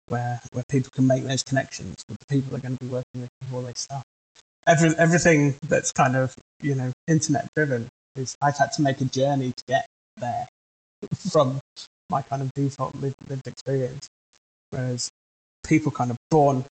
where 0.08 0.42
where 0.54 0.64
people 0.70 0.92
can 0.94 1.08
make 1.08 1.24
those 1.24 1.44
connections 1.44 2.04
with 2.08 2.18
the 2.20 2.26
people 2.28 2.52
they're 2.52 2.62
going 2.62 2.78
to 2.78 2.86
be 2.86 2.92
working 2.92 3.22
with 3.22 3.30
before 3.42 3.64
they 3.64 3.74
start. 3.74 4.04
Every, 4.68 4.90
everything 4.98 5.56
that's 5.68 5.92
kind 5.92 6.16
of 6.16 6.36
you 6.62 6.76
know 6.76 6.92
internet 7.08 7.48
driven 7.56 7.88
is 8.16 8.36
I've 8.42 8.58
had 8.58 8.72
to 8.74 8.82
make 8.82 9.02
a 9.02 9.06
journey 9.06 9.54
to 9.56 9.64
get 9.68 9.86
there 10.18 10.48
from 11.16 11.60
my 12.10 12.22
kind 12.22 12.42
of 12.42 12.52
default 12.54 12.96
lived, 12.96 13.16
lived 13.30 13.48
experience, 13.48 14.08
whereas 14.70 15.10
people 15.64 15.92
kind 15.92 16.12
of 16.12 16.18
born 16.30 16.66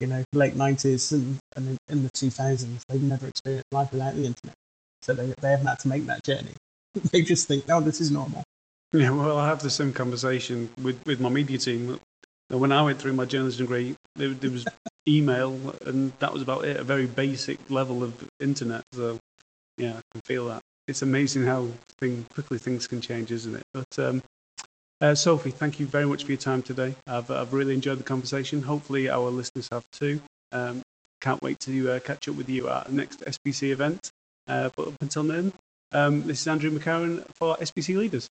you 0.00 0.06
know, 0.06 0.22
late 0.32 0.54
90s 0.54 1.12
and, 1.12 1.38
and 1.56 1.76
in 1.88 2.02
the 2.02 2.10
2000s, 2.10 2.82
they've 2.88 3.02
never 3.02 3.28
experienced 3.28 3.66
life 3.72 3.92
without 3.92 4.14
the 4.14 4.24
internet. 4.26 4.54
So 5.02 5.14
they, 5.14 5.32
they 5.40 5.50
haven't 5.50 5.66
had 5.66 5.78
to 5.80 5.88
make 5.88 6.06
that 6.06 6.22
journey. 6.24 6.52
they 7.12 7.22
just 7.22 7.48
think, 7.48 7.64
oh, 7.68 7.80
this 7.80 8.00
is 8.00 8.10
normal. 8.10 8.42
Yeah, 8.92 9.10
well, 9.10 9.38
I 9.38 9.48
have 9.48 9.62
the 9.62 9.70
same 9.70 9.92
conversation 9.92 10.70
with, 10.82 11.04
with 11.06 11.20
my 11.20 11.28
media 11.28 11.58
team. 11.58 11.98
When 12.48 12.72
I 12.72 12.82
went 12.82 13.00
through 13.00 13.14
my 13.14 13.24
journalism 13.24 13.66
degree, 13.66 13.96
there, 14.14 14.28
there 14.28 14.50
was 14.50 14.66
email, 15.08 15.74
and 15.84 16.12
that 16.20 16.32
was 16.32 16.42
about 16.42 16.64
it, 16.64 16.76
a 16.76 16.84
very 16.84 17.06
basic 17.06 17.58
level 17.70 18.04
of 18.04 18.28
internet. 18.40 18.82
So, 18.92 19.18
yeah, 19.78 19.98
I 19.98 20.02
can 20.12 20.20
feel 20.24 20.46
that. 20.48 20.62
It's 20.86 21.02
amazing 21.02 21.44
how 21.44 21.68
thing, 21.98 22.24
quickly 22.32 22.58
things 22.58 22.86
can 22.86 23.00
change, 23.00 23.32
isn't 23.32 23.56
it? 23.56 23.62
But 23.74 23.98
um, 23.98 24.22
uh, 25.00 25.14
Sophie, 25.14 25.50
thank 25.50 25.80
you 25.80 25.86
very 25.86 26.06
much 26.06 26.24
for 26.24 26.30
your 26.30 26.38
time 26.38 26.62
today. 26.62 26.94
I've, 27.06 27.30
I've 27.30 27.52
really 27.52 27.74
enjoyed 27.74 27.98
the 27.98 28.04
conversation. 28.04 28.62
Hopefully, 28.62 29.08
our 29.08 29.28
listeners 29.28 29.68
have 29.72 29.84
too. 29.90 30.20
Um, 30.52 30.82
can't 31.20 31.42
wait 31.42 31.58
to 31.60 31.92
uh, 31.92 32.00
catch 32.00 32.28
up 32.28 32.36
with 32.36 32.48
you 32.48 32.68
at 32.68 32.86
the 32.86 32.92
next 32.92 33.20
SBC 33.20 33.70
event. 33.72 34.10
Uh, 34.46 34.70
but 34.76 34.88
up 34.88 34.94
until 35.00 35.24
then, 35.24 35.52
um, 35.92 36.22
this 36.22 36.40
is 36.40 36.46
Andrew 36.46 36.70
McCarron 36.70 37.24
for 37.34 37.56
SBC 37.56 37.96
Leaders. 37.96 38.28